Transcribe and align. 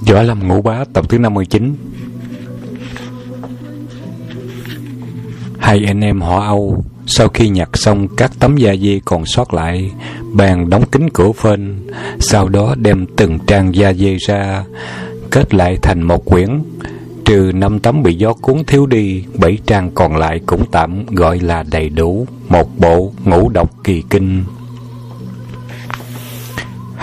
Võ 0.00 0.22
Lâm 0.22 0.48
Ngũ 0.48 0.62
Bá, 0.62 0.84
tập 0.92 1.04
thứ 1.08 1.18
59 1.18 1.74
Hai 5.58 5.84
anh 5.86 6.00
em 6.00 6.20
họ 6.20 6.40
Âu, 6.44 6.84
Sau 7.06 7.28
khi 7.28 7.48
nhặt 7.48 7.68
xong 7.74 8.08
các 8.16 8.32
tấm 8.38 8.56
da 8.56 8.74
dê 8.76 9.00
còn 9.04 9.26
sót 9.26 9.54
lại, 9.54 9.90
bàn 10.32 10.70
đóng 10.70 10.84
kín 10.92 11.08
cửa 11.12 11.32
phên, 11.32 11.90
Sau 12.18 12.48
đó 12.48 12.74
đem 12.78 13.06
từng 13.16 13.38
trang 13.46 13.74
da 13.74 13.92
dê 13.92 14.16
ra, 14.16 14.64
Kết 15.30 15.54
lại 15.54 15.78
thành 15.82 16.02
một 16.02 16.24
quyển. 16.24 16.62
Trừ 17.24 17.52
năm 17.54 17.78
tấm 17.78 18.02
bị 18.02 18.14
gió 18.14 18.32
cuốn 18.32 18.64
thiếu 18.64 18.86
đi, 18.86 19.24
Bảy 19.34 19.58
trang 19.66 19.90
còn 19.94 20.16
lại 20.16 20.40
cũng 20.46 20.64
tạm 20.70 21.06
gọi 21.06 21.40
là 21.40 21.64
đầy 21.70 21.88
đủ. 21.88 22.26
Một 22.48 22.78
bộ 22.78 23.12
ngũ 23.24 23.48
độc 23.48 23.84
kỳ 23.84 24.02
kinh. 24.10 24.44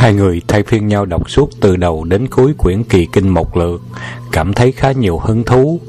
Hai 0.02 0.14
người 0.14 0.42
thay 0.48 0.64
phiên 0.64 0.88
nhau 0.88 1.06
đọc 1.06 1.30
suốt 1.30 1.50
từ 1.60 1.76
đầu 1.76 2.04
đến 2.04 2.28
cuối 2.28 2.54
quyển 2.58 2.84
kỳ 2.84 3.08
kinh 3.12 3.30
một 3.30 3.58
lượt, 3.58 3.82
cảm 4.32 4.54
thấy 4.54 4.72
khá 4.72 4.92
nhiều 4.92 5.18
hứng 5.18 5.44
thú, 5.44 5.80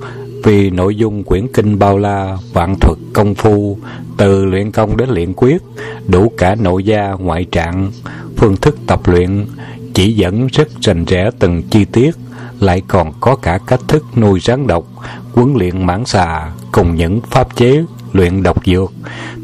vì 0.44 0.70
nội 0.70 0.96
dung 0.96 1.24
quyển 1.24 1.46
kinh 1.54 1.78
bao 1.78 1.98
la, 1.98 2.38
vạn 2.52 2.76
thuật 2.80 2.98
công 3.12 3.34
phu, 3.34 3.78
từ 4.16 4.44
luyện 4.44 4.70
công 4.70 4.96
đến 4.96 5.08
luyện 5.08 5.32
quyết, 5.36 5.62
đủ 6.08 6.32
cả 6.38 6.54
nội 6.54 6.84
gia, 6.84 7.12
ngoại 7.12 7.44
trạng, 7.52 7.90
phương 8.36 8.56
thức 8.56 8.76
tập 8.86 9.00
luyện, 9.08 9.46
chỉ 9.94 10.12
dẫn 10.12 10.46
rất 10.46 10.68
rành 10.80 11.04
rẽ 11.04 11.30
từng 11.38 11.62
chi 11.62 11.84
tiết, 11.84 12.16
lại 12.60 12.82
còn 12.88 13.12
có 13.20 13.36
cả 13.36 13.58
cách 13.66 13.80
thức 13.88 14.04
nuôi 14.16 14.40
rắn 14.40 14.66
độc, 14.66 14.84
huấn 15.32 15.54
luyện 15.54 15.86
mãn 15.86 16.04
xà, 16.04 16.52
cùng 16.72 16.94
những 16.94 17.20
pháp 17.30 17.56
chế 17.56 17.84
luyện 18.12 18.42
độc 18.42 18.66
dược, 18.66 18.92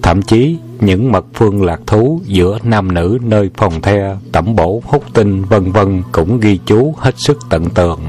thậm 0.02 0.22
chí 0.22 0.56
những 0.80 1.12
mật 1.12 1.24
phương 1.34 1.62
lạc 1.62 1.80
thú 1.86 2.20
giữa 2.24 2.58
nam 2.62 2.94
nữ 2.94 3.18
nơi 3.22 3.50
phòng 3.56 3.82
the, 3.82 4.16
tẩm 4.32 4.56
bổ, 4.56 4.82
hút 4.84 5.04
tinh, 5.14 5.44
vân 5.44 5.72
vân 5.72 6.02
cũng 6.12 6.40
ghi 6.40 6.58
chú 6.66 6.94
hết 6.98 7.14
sức 7.18 7.38
tận 7.50 7.70
tường. 7.70 8.00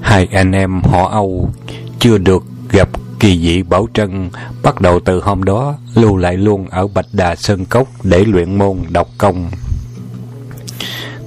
Hai 0.00 0.28
anh 0.32 0.52
em 0.52 0.80
họ 0.82 1.08
Âu 1.08 1.50
chưa 1.98 2.18
được 2.18 2.44
gặp 2.70 2.88
kỳ 3.20 3.38
dị 3.38 3.62
bảo 3.62 3.88
trân, 3.94 4.30
bắt 4.62 4.80
đầu 4.80 5.00
từ 5.00 5.20
hôm 5.20 5.44
đó 5.44 5.74
lưu 5.94 6.16
lại 6.16 6.36
luôn 6.36 6.66
ở 6.70 6.86
Bạch 6.86 7.06
Đà 7.12 7.36
Sơn 7.36 7.64
Cốc 7.64 7.88
để 8.02 8.24
luyện 8.24 8.58
môn 8.58 8.76
độc 8.90 9.08
công. 9.18 9.50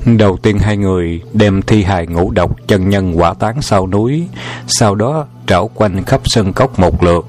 Đầu 0.05 0.37
tiên 0.37 0.59
hai 0.59 0.77
người 0.77 1.21
đem 1.33 1.61
thi 1.61 1.83
hài 1.83 2.07
ngũ 2.07 2.31
độc 2.31 2.67
chân 2.67 2.89
nhân 2.89 3.19
quả 3.19 3.33
tán 3.33 3.61
sau 3.61 3.87
núi, 3.87 4.27
sau 4.67 4.95
đó 4.95 5.25
trảo 5.47 5.69
quanh 5.75 6.03
khắp 6.03 6.21
sân 6.25 6.53
cốc 6.53 6.79
một 6.79 7.03
lượt, 7.03 7.25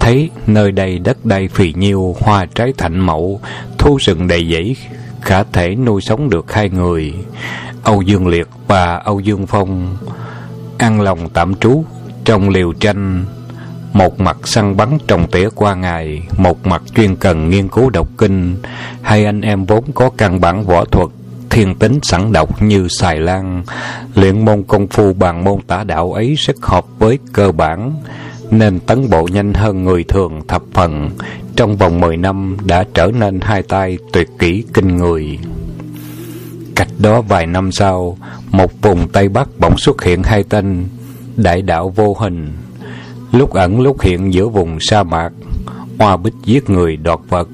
thấy 0.00 0.30
nơi 0.46 0.72
đây 0.72 0.98
đất 0.98 1.26
đai 1.26 1.48
phì 1.48 1.72
nhiêu, 1.72 2.16
hoa 2.20 2.46
trái 2.54 2.72
thạnh 2.78 2.98
mậu, 2.98 3.40
thu 3.78 3.96
rừng 4.00 4.28
đầy 4.28 4.52
dãy, 4.52 4.76
khả 5.20 5.42
thể 5.42 5.74
nuôi 5.74 6.00
sống 6.00 6.30
được 6.30 6.52
hai 6.52 6.70
người. 6.70 7.14
Âu 7.82 8.02
Dương 8.02 8.26
Liệt 8.26 8.48
và 8.68 8.96
Âu 8.96 9.20
Dương 9.20 9.46
Phong 9.46 9.96
ăn 10.78 11.00
lòng 11.00 11.28
tạm 11.28 11.54
trú 11.54 11.84
trong 12.24 12.48
liều 12.48 12.72
tranh, 12.72 13.24
một 13.92 14.20
mặt 14.20 14.36
săn 14.44 14.76
bắn 14.76 14.98
trồng 15.06 15.30
tỉa 15.30 15.48
qua 15.54 15.74
ngày, 15.74 16.22
một 16.36 16.66
mặt 16.66 16.82
chuyên 16.96 17.16
cần 17.16 17.50
nghiên 17.50 17.68
cứu 17.68 17.90
độc 17.90 18.08
kinh. 18.18 18.56
Hai 19.02 19.24
anh 19.24 19.40
em 19.40 19.64
vốn 19.64 19.84
có 19.94 20.10
căn 20.10 20.40
bản 20.40 20.66
võ 20.66 20.84
thuật, 20.84 21.08
thiên 21.50 21.74
tính 21.74 21.98
sẵn 22.02 22.32
độc 22.32 22.62
như 22.62 22.88
xài 22.88 23.20
lan. 23.20 23.62
Luyện 24.14 24.44
môn 24.44 24.62
công 24.62 24.86
phu 24.86 25.12
bằng 25.12 25.44
môn 25.44 25.60
tả 25.66 25.84
đạo 25.84 26.12
ấy 26.12 26.34
rất 26.34 26.56
hợp 26.62 26.84
với 26.98 27.18
cơ 27.32 27.52
bản, 27.52 27.92
nên 28.50 28.80
tấn 28.80 29.10
bộ 29.10 29.28
nhanh 29.32 29.54
hơn 29.54 29.84
người 29.84 30.04
thường 30.04 30.40
thập 30.48 30.62
phần. 30.72 31.10
Trong 31.56 31.76
vòng 31.76 32.00
10 32.00 32.16
năm 32.16 32.56
đã 32.64 32.84
trở 32.94 33.10
nên 33.18 33.40
hai 33.40 33.62
tay 33.62 33.98
tuyệt 34.12 34.28
kỹ 34.38 34.64
kinh 34.74 34.96
người. 34.96 35.38
Cách 36.76 36.88
đó 36.98 37.20
vài 37.20 37.46
năm 37.46 37.72
sau, 37.72 38.18
một 38.50 38.82
vùng 38.82 39.08
Tây 39.08 39.28
Bắc 39.28 39.48
bỗng 39.58 39.78
xuất 39.78 40.02
hiện 40.04 40.22
hai 40.22 40.42
tên 40.42 40.84
đại 41.36 41.62
đạo 41.62 41.92
vô 41.96 42.16
hình, 42.20 42.52
lúc 43.32 43.52
ẩn 43.52 43.80
lúc 43.80 44.00
hiện 44.00 44.34
giữa 44.34 44.48
vùng 44.48 44.80
sa 44.80 45.02
mạc, 45.02 45.30
hoa 45.98 46.16
bích 46.16 46.34
giết 46.44 46.70
người 46.70 46.96
đoạt 46.96 47.18
vật, 47.28 47.48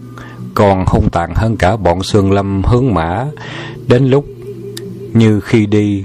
còn 0.54 0.84
hung 0.86 1.10
tàn 1.10 1.32
hơn 1.34 1.56
cả 1.56 1.76
bọn 1.76 2.02
Sương 2.02 2.32
Lâm 2.32 2.62
hướng 2.62 2.94
mã. 2.94 3.26
Đến 3.88 4.06
lúc 4.06 4.26
như 5.12 5.40
khi 5.40 5.66
đi, 5.66 6.04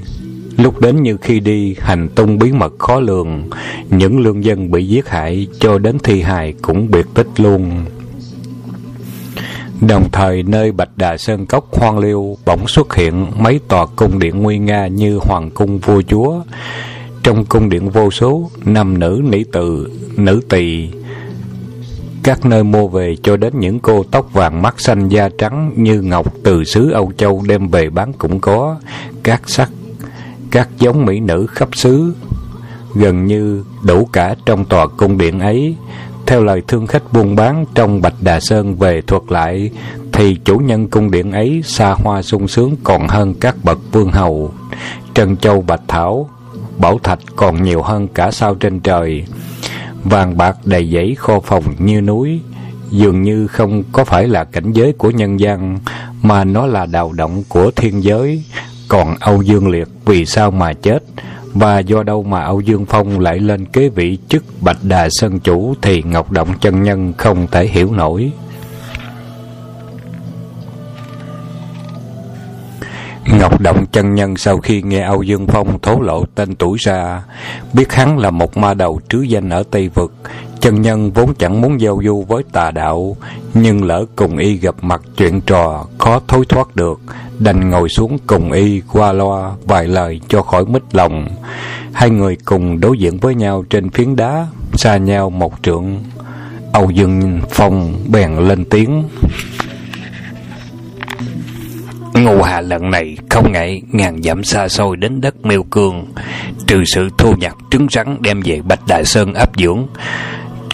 lúc 0.61 0.81
đến 0.81 1.03
như 1.03 1.17
khi 1.17 1.39
đi, 1.39 1.75
hành 1.79 2.09
tung 2.15 2.39
bí 2.39 2.51
mật 2.51 2.73
khó 2.79 2.99
lường, 2.99 3.49
những 3.89 4.19
lương 4.19 4.43
dân 4.43 4.71
bị 4.71 4.87
giết 4.87 5.09
hại 5.09 5.47
cho 5.59 5.77
đến 5.77 5.99
thi 5.99 6.21
hài 6.21 6.53
cũng 6.61 6.91
biệt 6.91 7.05
tích 7.13 7.27
luôn. 7.37 7.85
Đồng 9.81 10.09
thời 10.11 10.43
nơi 10.43 10.71
Bạch 10.71 10.97
Đà 10.97 11.17
Sơn 11.17 11.45
Cốc 11.45 11.67
hoang 11.71 11.99
liêu 11.99 12.37
bỗng 12.45 12.67
xuất 12.67 12.95
hiện 12.95 13.25
mấy 13.37 13.59
tòa 13.67 13.85
cung 13.95 14.19
điện 14.19 14.41
nguy 14.41 14.57
nga 14.57 14.87
như 14.87 15.17
hoàng 15.17 15.49
cung 15.49 15.79
vua 15.79 16.01
chúa. 16.01 16.41
Trong 17.23 17.45
cung 17.45 17.69
điện 17.69 17.89
vô 17.89 18.11
số, 18.11 18.49
nam 18.65 18.99
nữ 18.99 19.21
nữ 19.23 19.43
tự, 19.51 19.87
nữ 20.17 20.41
tỳ 20.49 20.89
các 22.23 22.45
nơi 22.45 22.63
mua 22.63 22.87
về 22.87 23.15
cho 23.23 23.37
đến 23.37 23.59
những 23.59 23.79
cô 23.79 24.03
tóc 24.11 24.33
vàng 24.33 24.61
mắt 24.61 24.79
xanh 24.79 25.09
da 25.09 25.29
trắng 25.37 25.73
như 25.75 26.01
ngọc 26.01 26.33
từ 26.43 26.63
xứ 26.63 26.91
Âu 26.91 27.11
Châu 27.17 27.43
đem 27.47 27.67
về 27.67 27.89
bán 27.89 28.13
cũng 28.13 28.39
có, 28.39 28.79
các 29.23 29.41
sắc, 29.49 29.69
các 30.51 30.69
giống 30.79 31.05
mỹ 31.05 31.19
nữ 31.19 31.47
khắp 31.49 31.69
xứ, 31.73 32.13
gần 32.95 33.25
như 33.25 33.63
đủ 33.83 34.05
cả 34.05 34.35
trong 34.45 34.65
tòa 34.65 34.87
cung 34.87 35.17
điện 35.17 35.39
ấy. 35.39 35.75
Theo 36.25 36.43
lời 36.43 36.61
thương 36.67 36.87
khách 36.87 37.13
buôn 37.13 37.35
bán 37.35 37.65
trong 37.75 38.01
Bạch 38.01 38.13
Đà 38.21 38.39
Sơn 38.39 38.75
về 38.75 39.01
thuật 39.01 39.21
lại, 39.29 39.69
thì 40.11 40.35
chủ 40.35 40.57
nhân 40.57 40.87
cung 40.87 41.11
điện 41.11 41.31
ấy 41.31 41.61
xa 41.65 41.91
hoa 41.91 42.21
sung 42.21 42.47
sướng 42.47 42.75
còn 42.83 43.07
hơn 43.07 43.33
các 43.33 43.55
bậc 43.63 43.79
vương 43.91 44.11
hầu. 44.11 44.53
Trân 45.13 45.37
Châu 45.37 45.61
Bạch 45.61 45.81
Thảo, 45.87 46.29
Bảo 46.77 46.99
Thạch 47.03 47.19
còn 47.35 47.63
nhiều 47.63 47.81
hơn 47.81 48.07
cả 48.07 48.31
sao 48.31 48.55
trên 48.55 48.79
trời. 48.79 49.25
Vàng 50.03 50.37
bạc 50.37 50.57
đầy 50.65 50.91
dãy 50.93 51.15
kho 51.15 51.39
phòng 51.39 51.63
như 51.79 52.01
núi, 52.01 52.39
dường 52.89 53.21
như 53.21 53.47
không 53.47 53.83
có 53.91 54.03
phải 54.03 54.27
là 54.27 54.43
cảnh 54.43 54.71
giới 54.71 54.93
của 54.93 55.09
nhân 55.09 55.39
gian, 55.39 55.79
mà 56.21 56.43
nó 56.43 56.65
là 56.65 56.85
đào 56.85 57.13
động 57.13 57.43
của 57.49 57.71
thiên 57.75 58.03
giới. 58.03 58.43
Còn 58.91 59.15
Âu 59.19 59.41
Dương 59.41 59.67
Liệt 59.67 59.87
vì 60.05 60.25
sao 60.25 60.51
mà 60.51 60.73
chết? 60.73 61.03
Và 61.53 61.79
do 61.79 62.03
đâu 62.03 62.23
mà 62.23 62.43
Âu 62.43 62.61
Dương 62.61 62.85
Phong 62.85 63.19
lại 63.19 63.39
lên 63.39 63.65
kế 63.65 63.89
vị 63.89 64.17
chức 64.29 64.43
Bạch 64.61 64.77
Đà 64.83 65.07
Sơn 65.09 65.39
Chủ 65.39 65.73
thì 65.81 66.03
Ngọc 66.03 66.31
Động 66.31 66.47
chân 66.61 66.83
nhân 66.83 67.13
không 67.17 67.47
thể 67.51 67.67
hiểu 67.67 67.91
nổi. 67.93 68.31
Ngọc 73.39 73.61
Động 73.61 73.85
chân 73.91 74.15
nhân 74.15 74.37
sau 74.37 74.57
khi 74.57 74.81
nghe 74.81 75.01
Âu 75.01 75.23
Dương 75.23 75.47
Phong 75.47 75.79
thố 75.81 75.99
lộ 75.99 76.25
tên 76.35 76.55
tuổi 76.55 76.77
ra, 76.79 77.23
biết 77.73 77.93
hắn 77.93 78.17
là 78.17 78.29
một 78.29 78.57
ma 78.57 78.73
đầu 78.73 79.01
trứ 79.09 79.21
danh 79.21 79.49
ở 79.49 79.63
Tây 79.71 79.89
Vực, 79.89 80.13
chân 80.61 80.81
nhân 80.81 81.11
vốn 81.11 81.33
chẳng 81.35 81.61
muốn 81.61 81.81
giao 81.81 82.01
du 82.03 82.25
với 82.27 82.43
tà 82.51 82.71
đạo, 82.71 83.17
nhưng 83.53 83.83
lỡ 83.83 84.05
cùng 84.15 84.37
y 84.37 84.57
gặp 84.57 84.75
mặt 84.81 85.01
chuyện 85.17 85.41
trò, 85.41 85.85
khó 85.97 86.19
thối 86.27 86.45
thoát 86.49 86.75
được, 86.75 87.01
đành 87.39 87.69
ngồi 87.69 87.89
xuống 87.89 88.17
cùng 88.27 88.51
y 88.51 88.81
qua 88.91 89.13
loa 89.13 89.51
vài 89.65 89.87
lời 89.87 90.21
cho 90.27 90.41
khỏi 90.41 90.65
mít 90.65 90.83
lòng. 90.91 91.27
Hai 91.93 92.09
người 92.09 92.37
cùng 92.45 92.79
đối 92.79 92.97
diện 92.97 93.17
với 93.17 93.35
nhau 93.35 93.63
trên 93.69 93.89
phiến 93.89 94.15
đá, 94.15 94.47
xa 94.73 94.97
nhau 94.97 95.29
một 95.29 95.53
trượng. 95.63 96.03
Âu 96.73 96.89
Dương 96.89 97.41
Phong 97.49 97.93
bèn 98.07 98.35
lên 98.37 98.65
tiếng. 98.65 99.03
Ngô 102.13 102.41
Hà 102.41 102.61
lần 102.61 102.91
này 102.91 103.17
không 103.29 103.51
ngại 103.51 103.81
ngàn 103.91 104.23
dặm 104.23 104.43
xa 104.43 104.67
xôi 104.67 104.97
đến 104.97 105.21
đất 105.21 105.45
miêu 105.45 105.63
cương, 105.63 106.05
trừ 106.67 106.83
sự 106.85 107.09
thu 107.17 107.33
nhặt 107.35 107.55
trứng 107.71 107.87
rắn 107.91 108.17
đem 108.21 108.41
về 108.41 108.61
Bạch 108.61 108.87
Đại 108.87 109.05
Sơn 109.05 109.33
áp 109.33 109.49
dưỡng, 109.57 109.87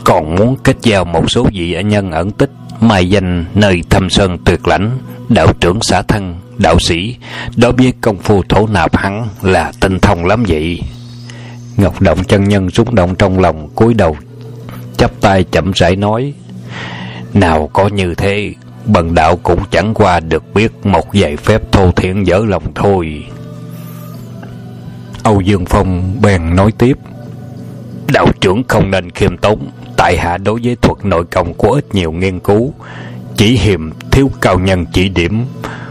còn 0.07 0.35
muốn 0.35 0.56
kết 0.63 0.78
giao 0.81 1.06
một 1.06 1.31
số 1.31 1.47
vị 1.53 1.84
nhân 1.84 2.12
ẩn 2.12 2.31
tích, 2.31 2.50
mai 2.79 3.09
danh 3.09 3.45
nơi 3.56 3.84
thâm 3.90 4.09
sơn 4.09 4.38
tuyệt 4.45 4.68
lãnh, 4.68 4.97
đạo 5.29 5.47
trưởng 5.59 5.79
xã 5.81 6.01
thân, 6.01 6.35
đạo 6.57 6.79
sĩ, 6.79 7.16
đối 7.56 7.72
với 7.72 7.94
công 8.02 8.17
phu 8.17 8.43
thổ 8.49 8.67
nạp 8.67 8.97
hắn 8.97 9.28
là 9.41 9.72
tinh 9.79 9.99
thông 9.99 10.26
lắm 10.26 10.43
vậy. 10.47 10.82
Ngọc 11.78 12.02
Động 12.02 12.23
chân 12.23 12.43
nhân 12.43 12.70
xúc 12.70 12.93
động 12.93 13.16
trong 13.16 13.40
lòng, 13.40 13.70
cúi 13.76 13.93
đầu, 13.93 14.17
chắp 14.97 15.11
tay 15.22 15.43
chậm 15.43 15.72
rãi 15.72 15.96
nói, 15.96 16.34
nào 17.34 17.70
có 17.73 17.87
như 17.87 18.16
thế, 18.16 18.53
bần 18.85 19.16
đạo 19.16 19.37
cũng 19.43 19.59
chẳng 19.72 19.93
qua 19.93 20.20
được 20.20 20.53
biết 20.53 20.72
một 20.85 21.05
vài 21.14 21.37
phép 21.37 21.61
thô 21.72 21.91
thiển 21.91 22.23
dở 22.23 22.41
lòng 22.47 22.64
thôi. 22.76 23.26
Âu 25.23 25.41
Dương 25.41 25.66
Phong 25.66 26.22
bèn 26.22 26.55
nói 26.55 26.72
tiếp, 26.78 26.97
đạo 28.14 28.28
trưởng 28.41 28.64
không 28.67 28.91
nên 28.91 29.11
khiêm 29.11 29.37
tốn, 29.37 29.59
tại 29.97 30.17
hạ 30.17 30.38
đối 30.38 30.59
với 30.64 30.76
thuật 30.76 31.05
nội 31.05 31.26
công 31.26 31.53
có 31.53 31.70
ít 31.70 31.96
nhiều 31.96 32.11
nghiên 32.11 32.40
cứu, 32.40 32.73
chỉ 33.35 33.58
hiềm 33.58 33.91
thiếu 34.11 34.32
cao 34.41 34.59
nhân 34.59 34.85
chỉ 34.94 35.09
điểm, 35.09 35.46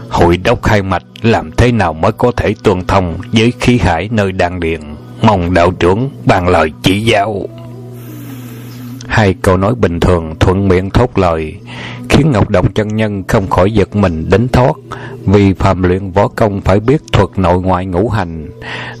hội 0.09 0.37
đốc 0.37 0.63
khai 0.63 0.81
mạch 0.81 1.03
làm 1.21 1.51
thế 1.51 1.71
nào 1.71 1.93
mới 1.93 2.11
có 2.11 2.31
thể 2.37 2.55
tương 2.63 2.87
thông 2.87 3.17
với 3.31 3.53
khí 3.59 3.77
hải 3.77 4.09
nơi 4.11 4.31
đan 4.31 4.59
điện 4.59 4.95
mong 5.21 5.53
đạo 5.53 5.71
trưởng 5.71 6.09
bàn 6.25 6.47
lời 6.47 6.71
chỉ 6.83 7.01
giáo. 7.01 7.47
Hai 9.07 9.33
câu 9.33 9.57
nói 9.57 9.75
bình 9.75 9.99
thường 9.99 10.35
thuận 10.39 10.67
miệng 10.67 10.89
thốt 10.89 11.17
lời 11.17 11.55
khiến 12.09 12.31
ngọc 12.31 12.49
động 12.49 12.71
chân 12.71 12.95
nhân 12.95 13.23
không 13.27 13.49
khỏi 13.49 13.71
giật 13.71 13.95
mình 13.95 14.29
đến 14.29 14.47
thoát. 14.47 14.75
Vì 15.25 15.53
phàm 15.53 15.83
luyện 15.83 16.11
võ 16.11 16.27
công 16.27 16.61
phải 16.61 16.79
biết 16.79 17.01
thuật 17.11 17.29
nội 17.35 17.61
ngoại 17.61 17.85
ngũ 17.85 18.09
hành. 18.09 18.49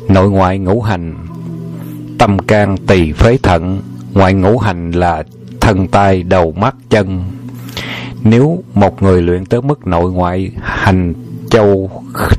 Nội 0.07 0.29
ngoại 0.29 0.59
ngũ 0.59 0.81
hành 0.81 1.15
tâm 2.19 2.39
can 2.39 2.77
tỳ 2.77 3.11
phế 3.11 3.37
thận 3.43 3.81
ngoại 4.13 4.33
ngũ 4.33 4.57
hành 4.57 4.91
là 4.91 5.23
thân 5.61 5.87
tai 5.87 6.23
đầu 6.23 6.51
mắt, 6.51 6.75
chân. 6.89 7.23
Nếu 8.23 8.63
một 8.73 9.03
người 9.03 9.21
luyện 9.21 9.45
tới 9.45 9.61
mức 9.61 9.87
nội 9.87 10.11
ngoại 10.11 10.51
hành 10.61 11.13
châu 11.49 11.89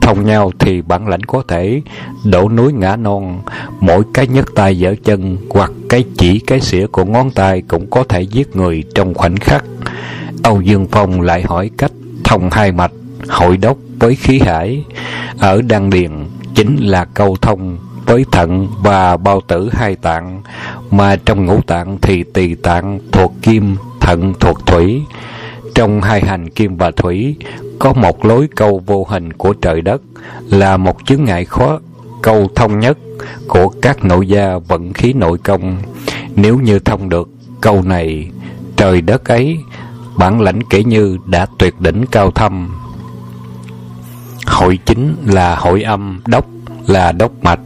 thông 0.00 0.26
nhau 0.26 0.52
thì 0.58 0.82
bản 0.82 1.08
lãnh 1.08 1.22
có 1.22 1.42
thể 1.48 1.82
đổ 2.24 2.48
núi 2.48 2.72
ngã 2.72 2.96
non. 2.96 3.40
Mỗi 3.80 4.02
cái 4.14 4.26
nhấc 4.26 4.54
tay 4.54 4.78
dở 4.78 4.94
chân 5.04 5.36
hoặc 5.50 5.70
cái 5.88 6.04
chỉ 6.18 6.38
cái 6.38 6.60
xỉa 6.60 6.86
của 6.86 7.04
ngón 7.04 7.30
tay 7.30 7.62
cũng 7.68 7.90
có 7.90 8.04
thể 8.08 8.22
giết 8.22 8.56
người 8.56 8.84
trong 8.94 9.14
khoảnh 9.14 9.36
khắc. 9.36 9.64
Âu 10.42 10.60
dương 10.60 10.86
phong 10.90 11.20
lại 11.20 11.42
hỏi 11.42 11.70
cách 11.78 11.92
thông 12.24 12.48
hai 12.52 12.72
mạch, 12.72 12.92
hội 13.28 13.56
đốc 13.56 13.78
với 13.98 14.14
khí 14.14 14.38
hải. 14.38 14.84
Ở 15.38 15.62
đan 15.62 15.90
điền 15.90 16.10
chính 16.54 16.76
là 16.76 17.04
câu 17.04 17.36
thông 17.40 17.78
với 18.08 18.24
thận 18.32 18.68
và 18.82 19.16
bao 19.16 19.40
tử 19.40 19.70
hai 19.72 19.96
tạng, 19.96 20.42
mà 20.90 21.16
trong 21.16 21.46
ngũ 21.46 21.60
tạng 21.60 21.98
thì 22.02 22.24
tỳ 22.34 22.54
tạng 22.54 23.00
thuộc 23.12 23.32
kim, 23.42 23.76
thận 24.00 24.34
thuộc 24.40 24.66
thủy. 24.66 25.02
Trong 25.74 26.00
hai 26.02 26.20
hành 26.20 26.50
kim 26.50 26.76
và 26.76 26.90
thủy, 26.90 27.36
có 27.78 27.92
một 27.92 28.24
lối 28.24 28.48
câu 28.56 28.82
vô 28.86 29.06
hình 29.08 29.32
của 29.32 29.52
trời 29.52 29.80
đất, 29.80 30.02
là 30.50 30.76
một 30.76 30.96
chướng 31.06 31.24
ngại 31.24 31.44
khó, 31.44 31.78
câu 32.22 32.48
thông 32.54 32.80
nhất 32.80 32.98
của 33.48 33.68
các 33.68 34.04
nội 34.04 34.28
gia 34.28 34.58
vận 34.58 34.92
khí 34.92 35.12
nội 35.12 35.38
công. 35.38 35.76
Nếu 36.36 36.58
như 36.58 36.78
thông 36.78 37.08
được 37.08 37.28
câu 37.60 37.82
này, 37.82 38.30
trời 38.76 39.00
đất 39.00 39.24
ấy, 39.24 39.58
bản 40.16 40.40
lãnh 40.40 40.62
kể 40.70 40.84
như 40.84 41.18
đã 41.26 41.46
tuyệt 41.58 41.80
đỉnh 41.80 42.04
cao 42.10 42.30
thâm. 42.30 42.68
Hội 44.46 44.78
chính 44.86 45.16
là 45.26 45.56
hội 45.56 45.82
âm, 45.82 46.20
đốc 46.26 46.46
là 46.88 47.12
đốc 47.12 47.32
mạch. 47.44 47.60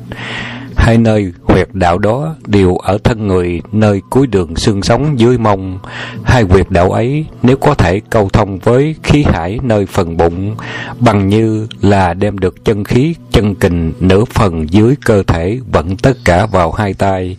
Hai 0.77 0.99
nơi 0.99 1.33
huyệt 1.43 1.69
đạo 1.73 1.99
đó 1.99 2.35
đều 2.47 2.77
ở 2.77 2.99
thân 3.05 3.27
người 3.27 3.63
nơi 3.73 4.03
cuối 4.11 4.27
đường 4.27 4.57
xương 4.57 4.83
sống 4.83 5.21
dưới 5.21 5.39
mông. 5.39 5.79
Hai 6.25 6.43
huyệt 6.43 6.71
đạo 6.71 6.91
ấy 6.91 7.25
nếu 7.43 7.57
có 7.57 7.75
thể 7.75 8.01
câu 8.11 8.29
thông 8.29 8.59
với 8.59 8.95
khí 9.03 9.25
hải 9.33 9.59
nơi 9.63 9.87
phần 9.87 10.17
bụng, 10.17 10.57
bằng 11.01 11.29
như 11.29 11.67
là 11.81 12.15
đem 12.15 12.39
được 12.39 12.65
chân 12.65 12.85
khí, 12.85 13.15
chân 13.31 13.55
kình 13.55 13.93
nửa 14.01 14.25
phần 14.25 14.71
dưới 14.71 14.95
cơ 15.05 15.23
thể 15.23 15.59
vẫn 15.73 15.97
tất 15.97 16.13
cả 16.25 16.47
vào 16.47 16.73
hai 16.73 16.95
tay, 16.95 17.37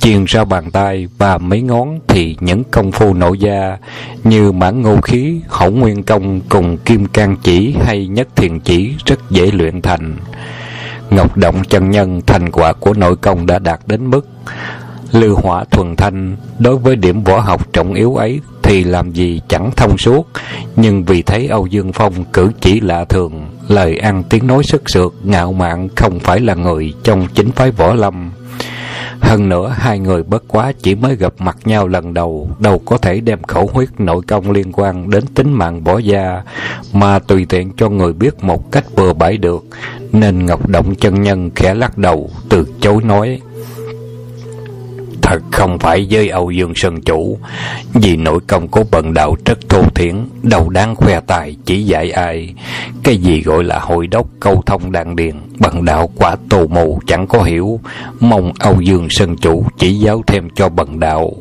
truyền 0.00 0.24
ra 0.24 0.44
bàn 0.44 0.70
tay 0.70 1.08
và 1.18 1.38
mấy 1.38 1.62
ngón 1.62 1.98
thì 2.08 2.36
những 2.40 2.64
công 2.64 2.92
phu 2.92 3.14
nội 3.14 3.38
gia 3.38 3.78
như 4.24 4.52
mãn 4.52 4.82
ngô 4.82 5.00
khí 5.00 5.40
hậu 5.48 5.70
nguyên 5.70 6.02
công 6.02 6.40
cùng 6.48 6.76
kim 6.76 7.06
can 7.06 7.36
chỉ 7.42 7.74
hay 7.84 8.06
nhất 8.06 8.28
thiền 8.36 8.60
chỉ 8.60 8.94
rất 9.06 9.30
dễ 9.30 9.50
luyện 9.50 9.82
thành. 9.82 10.16
Ngọc 11.14 11.36
Động 11.36 11.62
chân 11.68 11.90
nhân, 11.90 12.20
thành 12.26 12.50
quả 12.50 12.72
của 12.72 12.94
nội 12.94 13.16
công 13.16 13.46
đã 13.46 13.58
đạt 13.58 13.80
đến 13.86 14.10
mức 14.10 14.26
lưu 15.12 15.36
hỏa 15.36 15.64
thuần 15.64 15.96
thanh. 15.96 16.36
Đối 16.58 16.76
với 16.76 16.96
điểm 16.96 17.24
võ 17.24 17.40
học 17.40 17.72
trọng 17.72 17.94
yếu 17.94 18.14
ấy 18.14 18.40
thì 18.62 18.84
làm 18.84 19.12
gì 19.12 19.40
chẳng 19.48 19.70
thông 19.76 19.98
suốt, 19.98 20.28
nhưng 20.76 21.04
vì 21.04 21.22
thấy 21.22 21.46
Âu 21.46 21.66
Dương 21.66 21.92
Phong 21.92 22.24
cử 22.32 22.50
chỉ 22.60 22.80
lạ 22.80 23.04
thường, 23.04 23.46
lời 23.68 23.96
ăn 23.96 24.22
tiếng 24.22 24.46
nói 24.46 24.62
sức 24.64 24.90
sượt, 24.90 25.12
ngạo 25.24 25.52
mạn 25.52 25.88
không 25.96 26.20
phải 26.20 26.40
là 26.40 26.54
người 26.54 26.94
trong 27.02 27.26
chính 27.34 27.52
phái 27.52 27.70
võ 27.70 27.94
lâm 27.94 28.23
hơn 29.24 29.48
nữa, 29.48 29.74
hai 29.76 29.98
người 29.98 30.22
bất 30.22 30.44
quá 30.48 30.72
chỉ 30.82 30.94
mới 30.94 31.16
gặp 31.16 31.34
mặt 31.38 31.56
nhau 31.64 31.88
lần 31.88 32.14
đầu, 32.14 32.50
đâu 32.58 32.82
có 32.84 32.98
thể 32.98 33.20
đem 33.20 33.42
khẩu 33.42 33.70
huyết 33.72 33.88
nội 33.98 34.22
công 34.26 34.50
liên 34.50 34.72
quan 34.72 35.10
đến 35.10 35.24
tính 35.34 35.52
mạng 35.52 35.84
bỏ 35.84 35.98
gia, 35.98 36.42
mà 36.92 37.18
tùy 37.18 37.46
tiện 37.48 37.72
cho 37.76 37.88
người 37.88 38.12
biết 38.12 38.44
một 38.44 38.72
cách 38.72 38.84
bừa 38.96 39.12
bãi 39.12 39.36
được. 39.36 39.64
Nên 40.12 40.46
ngọc 40.46 40.68
động 40.68 40.94
chân 40.94 41.22
nhân 41.22 41.50
khẽ 41.54 41.74
lắc 41.74 41.98
đầu, 41.98 42.30
từ 42.48 42.66
chối 42.80 43.02
nói 43.02 43.40
thật 45.24 45.42
không 45.52 45.78
phải 45.78 46.06
với 46.10 46.28
Âu 46.28 46.50
Dương 46.50 46.72
Sơn 46.76 47.02
Chủ, 47.02 47.38
Vì 47.94 48.16
nội 48.16 48.40
công 48.46 48.68
của 48.68 48.84
bần 48.90 49.14
đạo 49.14 49.36
rất 49.44 49.68
thô 49.68 49.82
thiển 49.94 50.14
Đâu 50.42 50.68
đáng 50.68 50.96
khoe 50.96 51.20
tài 51.20 51.56
chỉ 51.64 51.82
dạy 51.82 52.10
ai. 52.10 52.54
Cái 53.02 53.16
gì 53.16 53.42
gọi 53.42 53.64
là 53.64 53.78
hội 53.78 54.06
đốc 54.06 54.26
câu 54.40 54.62
thông 54.66 54.92
đàn 54.92 55.16
điền, 55.16 55.34
Bần 55.58 55.84
đạo 55.84 56.10
quả 56.16 56.36
tù 56.48 56.66
mù 56.66 57.00
chẳng 57.06 57.26
có 57.26 57.42
hiểu. 57.42 57.80
Mong 58.20 58.52
Âu 58.58 58.80
Dương 58.80 59.06
Sơn 59.10 59.36
Chủ 59.36 59.64
chỉ 59.78 59.94
giáo 59.94 60.22
thêm 60.26 60.48
cho 60.54 60.68
bần 60.68 61.00
đạo. 61.00 61.32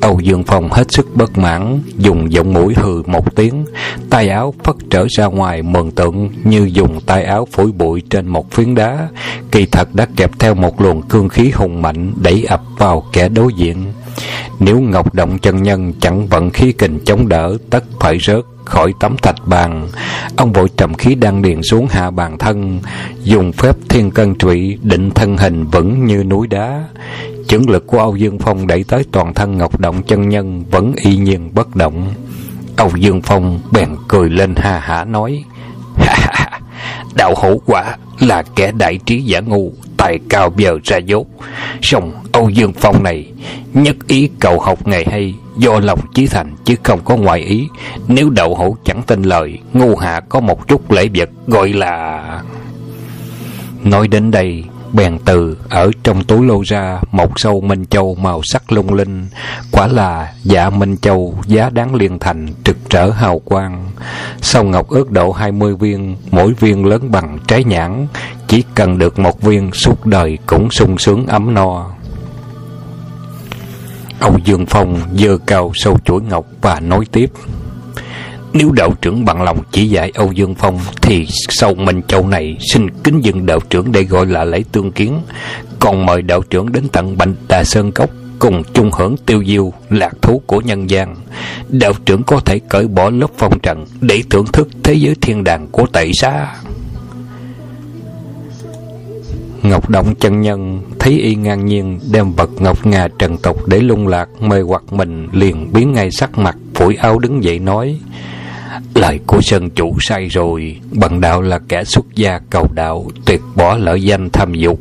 Âu 0.00 0.20
Dương 0.20 0.44
Phong 0.44 0.68
hết 0.72 0.92
sức 0.92 1.06
bất 1.14 1.38
mãn, 1.38 1.80
dùng 1.98 2.32
giọng 2.32 2.52
mũi 2.54 2.74
hừ 2.76 3.02
một 3.06 3.36
tiếng, 3.36 3.64
tay 4.10 4.28
áo 4.28 4.54
phất 4.64 4.76
trở 4.90 5.06
ra 5.10 5.26
ngoài 5.26 5.62
mừng 5.62 5.90
tượng 5.90 6.30
như 6.44 6.70
dùng 6.72 7.00
tay 7.00 7.24
áo 7.24 7.48
phủi 7.52 7.72
bụi 7.72 8.02
trên 8.10 8.26
một 8.26 8.50
phiến 8.50 8.74
đá, 8.74 9.08
kỳ 9.50 9.66
thật 9.66 9.94
đã 9.94 10.06
kẹp 10.16 10.30
theo 10.38 10.54
một 10.54 10.80
luồng 10.80 11.02
cương 11.02 11.28
khí 11.28 11.50
hùng 11.50 11.82
mạnh 11.82 12.12
đẩy 12.22 12.44
ập 12.44 12.62
vào 12.78 13.04
kẻ 13.12 13.28
đối 13.28 13.52
diện. 13.56 13.92
Nếu 14.60 14.80
Ngọc 14.80 15.14
Động 15.14 15.38
chân 15.38 15.62
nhân 15.62 15.92
chẳng 16.00 16.26
vận 16.26 16.50
khí 16.50 16.72
kình 16.72 16.98
chống 17.04 17.28
đỡ, 17.28 17.56
tất 17.70 17.84
phải 18.00 18.18
rớt 18.18 18.44
khỏi 18.68 18.94
tấm 19.00 19.16
thạch 19.22 19.46
bàn. 19.46 19.88
Ông 20.36 20.52
vội 20.52 20.68
trầm 20.76 20.94
khí 20.94 21.14
đăng 21.14 21.42
điền 21.42 21.62
xuống 21.62 21.86
hạ 21.90 22.10
bàn 22.10 22.38
thân, 22.38 22.80
dùng 23.24 23.52
phép 23.52 23.76
thiên 23.88 24.10
cân 24.10 24.34
trụy 24.34 24.78
định 24.82 25.10
thân 25.10 25.36
hình 25.36 25.66
vững 25.66 26.04
như 26.04 26.24
núi 26.24 26.46
đá. 26.46 26.84
Chưởng 27.48 27.70
lực 27.70 27.86
của 27.86 27.98
Âu 27.98 28.16
Dương 28.16 28.38
Phong 28.38 28.66
đẩy 28.66 28.84
tới 28.84 29.04
toàn 29.12 29.34
thân 29.34 29.58
Ngọc 29.58 29.80
Động 29.80 30.02
chân 30.02 30.28
nhân 30.28 30.64
vẫn 30.70 30.92
y 30.96 31.16
nhiên 31.16 31.50
bất 31.54 31.76
động. 31.76 32.14
Âu 32.76 32.90
Dương 32.96 33.22
Phong 33.22 33.60
bèn 33.72 33.88
cười 34.08 34.30
lên 34.30 34.54
ha 34.56 34.78
hả 34.78 35.04
nói: 35.04 35.44
đạo 37.14 37.34
hữu 37.42 37.62
quả 37.66 37.96
là 38.20 38.42
kẻ 38.42 38.72
đại 38.72 38.98
trí 39.06 39.22
giả 39.22 39.40
ngu, 39.40 39.72
tài 39.96 40.18
cao 40.28 40.50
bờ 40.50 40.78
ra 40.84 40.96
dốt. 40.96 41.26
Song 41.82 42.12
Âu 42.32 42.48
Dương 42.48 42.72
Phong 42.72 43.02
này 43.02 43.32
nhất 43.74 43.96
ý 44.06 44.30
cầu 44.40 44.60
học 44.60 44.86
ngày 44.86 45.06
hay, 45.10 45.34
do 45.56 45.80
lòng 45.80 46.00
chí 46.14 46.26
thành 46.26 46.56
chứ 46.64 46.74
không 46.82 47.00
có 47.04 47.16
ngoại 47.16 47.40
ý. 47.40 47.68
Nếu 48.08 48.30
đạo 48.30 48.54
hữu 48.54 48.76
chẳng 48.84 49.02
tin 49.02 49.22
lời, 49.22 49.58
ngu 49.72 49.96
hạ 49.96 50.20
có 50.28 50.40
một 50.40 50.68
chút 50.68 50.90
lễ 50.90 51.08
vật 51.14 51.30
gọi 51.46 51.72
là 51.72 52.42
Nói 53.84 54.08
đến 54.08 54.30
đây, 54.30 54.64
bèn 54.92 55.18
từ 55.24 55.56
ở 55.68 55.90
trong 56.04 56.24
túi 56.24 56.46
lô 56.46 56.62
ra, 56.66 57.00
một 57.12 57.32
sâu 57.36 57.60
minh 57.60 57.86
châu 57.86 58.14
màu 58.14 58.40
sắc 58.44 58.72
lung 58.72 58.94
linh, 58.94 59.26
quả 59.72 59.86
là 59.86 60.32
dạ 60.42 60.70
minh 60.70 60.96
châu 60.96 61.34
giá 61.46 61.70
đáng 61.70 61.94
liên 61.94 62.18
thành, 62.18 62.48
trực 62.64 62.76
trở 62.88 63.10
hào 63.10 63.38
quang. 63.38 63.90
Sâu 64.40 64.64
ngọc 64.64 64.88
ước 64.88 65.10
độ 65.10 65.32
hai 65.32 65.52
mươi 65.52 65.76
viên, 65.76 66.16
mỗi 66.30 66.52
viên 66.52 66.86
lớn 66.86 67.10
bằng 67.10 67.38
trái 67.46 67.64
nhãn, 67.64 68.06
chỉ 68.48 68.64
cần 68.74 68.98
được 68.98 69.18
một 69.18 69.42
viên 69.42 69.72
suốt 69.72 70.06
đời 70.06 70.38
cũng 70.46 70.70
sung 70.70 70.98
sướng 70.98 71.26
ấm 71.26 71.54
no. 71.54 71.90
Âu 74.20 74.38
Dương 74.44 74.66
Phong 74.66 75.00
dơ 75.14 75.38
cao 75.46 75.72
sâu 75.74 75.98
chuỗi 76.04 76.22
ngọc 76.22 76.46
và 76.62 76.80
nói 76.80 77.04
tiếp 77.12 77.30
nếu 78.52 78.72
đạo 78.72 78.94
trưởng 79.02 79.24
bằng 79.24 79.42
lòng 79.42 79.58
chỉ 79.72 79.88
dạy 79.88 80.12
Âu 80.14 80.32
Dương 80.32 80.54
Phong, 80.54 80.78
Thì 81.02 81.26
sau 81.28 81.74
Minh 81.74 82.02
Châu 82.08 82.26
này, 82.26 82.56
Xin 82.60 82.90
kính 82.90 83.20
dừng 83.20 83.46
đạo 83.46 83.60
trưởng 83.70 83.92
để 83.92 84.02
gọi 84.02 84.26
là 84.26 84.44
lễ 84.44 84.62
tương 84.72 84.92
kiến. 84.92 85.20
Còn 85.78 86.06
mời 86.06 86.22
đạo 86.22 86.42
trưởng 86.50 86.72
đến 86.72 86.88
tận 86.92 87.18
Bạch 87.18 87.28
Đà 87.48 87.64
Sơn 87.64 87.92
Cốc, 87.92 88.10
Cùng 88.38 88.62
chung 88.74 88.90
hưởng 88.92 89.16
tiêu 89.16 89.44
diêu, 89.46 89.72
Lạc 89.90 90.12
thú 90.22 90.42
của 90.46 90.60
nhân 90.60 90.90
gian. 90.90 91.16
Đạo 91.68 91.92
trưởng 92.04 92.22
có 92.22 92.40
thể 92.40 92.58
cởi 92.58 92.88
bỏ 92.88 93.10
lớp 93.10 93.30
phong 93.38 93.58
trần 93.60 93.84
Để 94.00 94.22
thưởng 94.30 94.46
thức 94.52 94.68
thế 94.82 94.94
giới 94.94 95.14
thiên 95.20 95.44
đàng 95.44 95.66
của 95.72 95.86
tẩy 95.92 96.12
xá 96.12 96.54
Ngọc 99.62 99.90
Động 99.90 100.14
chân 100.14 100.40
nhân 100.40 100.82
thấy 100.98 101.18
y 101.18 101.34
ngang 101.34 101.66
nhiên, 101.66 101.98
đem 102.12 102.32
vật 102.32 102.50
ngọc 102.58 102.86
ngà 102.86 103.08
trần 103.18 103.36
tục 103.36 103.66
để 103.66 103.80
lung 103.80 104.08
lạc, 104.08 104.28
mê 104.40 104.60
hoặc 104.60 104.82
mình, 104.90 105.28
liền 105.32 105.72
biến 105.72 105.92
ngay 105.92 106.10
sắc 106.10 106.38
mặt, 106.38 106.56
phủi 106.74 106.94
áo 106.94 107.18
đứng 107.18 107.44
dậy 107.44 107.58
nói 107.58 107.98
Lời 108.94 109.20
của 109.26 109.40
Sơn 109.42 109.70
Chủ 109.70 109.96
sai 110.00 110.28
rồi 110.28 110.80
Bằng 110.92 111.20
đạo 111.20 111.42
là 111.42 111.58
kẻ 111.68 111.84
xuất 111.84 112.06
gia 112.14 112.38
cầu 112.50 112.68
đạo 112.74 113.06
Tuyệt 113.24 113.40
bỏ 113.56 113.76
lợi 113.76 114.02
danh 114.02 114.30
tham 114.30 114.54
dục. 114.54 114.80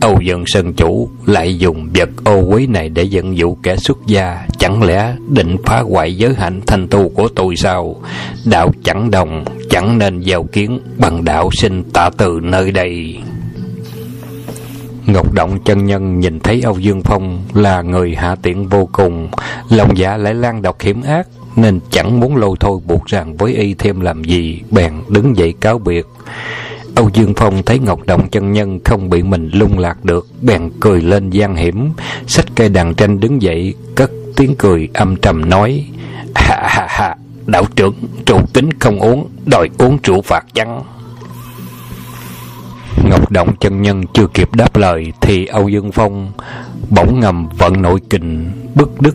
Âu 0.00 0.20
dân 0.20 0.44
Sơn 0.46 0.72
Chủ 0.72 1.08
lại 1.26 1.58
dùng 1.58 1.90
vật 1.94 2.08
ô 2.24 2.40
quý 2.40 2.66
này 2.66 2.88
để 2.88 3.02
dẫn 3.02 3.36
dụ 3.36 3.56
kẻ 3.62 3.76
xuất 3.76 3.98
gia. 4.06 4.46
Chẳng 4.58 4.82
lẽ 4.82 5.14
định 5.28 5.56
phá 5.64 5.80
hoại 5.80 6.16
giới 6.16 6.34
hạnh 6.34 6.60
thanh 6.66 6.88
tu 6.88 7.08
của 7.08 7.28
tôi 7.28 7.56
sao? 7.56 7.96
Đạo 8.44 8.72
chẳng 8.84 9.10
đồng 9.10 9.44
Chẳng 9.70 9.98
nên 9.98 10.20
giao 10.20 10.42
kiến 10.42 10.80
Bằng 10.98 11.24
đạo 11.24 11.50
xin 11.52 11.84
tạ 11.84 12.10
từ 12.16 12.40
nơi 12.42 12.70
đây. 12.72 13.18
Ngọc 15.06 15.32
Động 15.32 15.58
chân 15.64 15.86
nhân 15.86 16.20
nhìn 16.20 16.40
thấy 16.40 16.60
Âu 16.60 16.78
Dương 16.78 17.02
Phong 17.02 17.42
là 17.54 17.82
người 17.82 18.14
hạ 18.14 18.36
tiện 18.42 18.68
vô 18.68 18.88
cùng, 18.92 19.28
lòng 19.70 19.98
dạ 19.98 20.16
lại 20.16 20.34
lan 20.34 20.62
độc 20.62 20.80
hiểm 20.80 21.02
ác, 21.02 21.26
nên 21.56 21.80
chẳng 21.90 22.20
muốn 22.20 22.36
lâu 22.36 22.56
thôi 22.60 22.80
buộc 22.86 23.06
rằng 23.06 23.36
với 23.36 23.54
y 23.54 23.74
thêm 23.74 24.00
làm 24.00 24.24
gì, 24.24 24.60
bèn 24.70 24.92
đứng 25.08 25.36
dậy 25.36 25.54
cáo 25.60 25.78
biệt. 25.78 26.06
Âu 26.94 27.10
Dương 27.12 27.34
Phong 27.36 27.62
thấy 27.62 27.78
Ngọc 27.78 28.00
Động 28.06 28.28
chân 28.30 28.52
nhân 28.52 28.80
không 28.84 29.10
bị 29.10 29.22
mình 29.22 29.50
lung 29.52 29.78
lạc 29.78 30.04
được, 30.04 30.26
bèn 30.42 30.70
cười 30.80 31.02
lên 31.02 31.30
gian 31.30 31.56
hiểm, 31.56 31.90
xách 32.26 32.46
cây 32.54 32.68
đàn 32.68 32.94
tranh 32.94 33.20
đứng 33.20 33.42
dậy, 33.42 33.74
cất 33.94 34.10
tiếng 34.36 34.54
cười 34.58 34.88
âm 34.94 35.16
trầm 35.16 35.48
nói: 35.48 35.84
"Ha 36.34 36.68
ha 36.68 36.86
ha, 36.88 37.16
đạo 37.46 37.64
trưởng, 37.76 37.94
trụ 38.26 38.40
tính 38.52 38.70
không 38.78 39.00
uống, 39.00 39.28
đòi 39.46 39.68
uống 39.78 39.98
rượu 40.02 40.22
phạt 40.22 40.44
chăng?" 40.54 40.82
Ngọc 43.04 43.30
Động 43.30 43.54
chân 43.60 43.82
nhân 43.82 44.04
chưa 44.14 44.26
kịp 44.34 44.54
đáp 44.54 44.76
lời 44.76 45.12
thì 45.20 45.46
Âu 45.46 45.68
Dương 45.68 45.92
Phong 45.92 46.32
bỗng 46.90 47.20
ngầm 47.20 47.48
vận 47.58 47.82
nội 47.82 48.00
kình 48.10 48.52
bức 48.74 49.00
đứt 49.00 49.14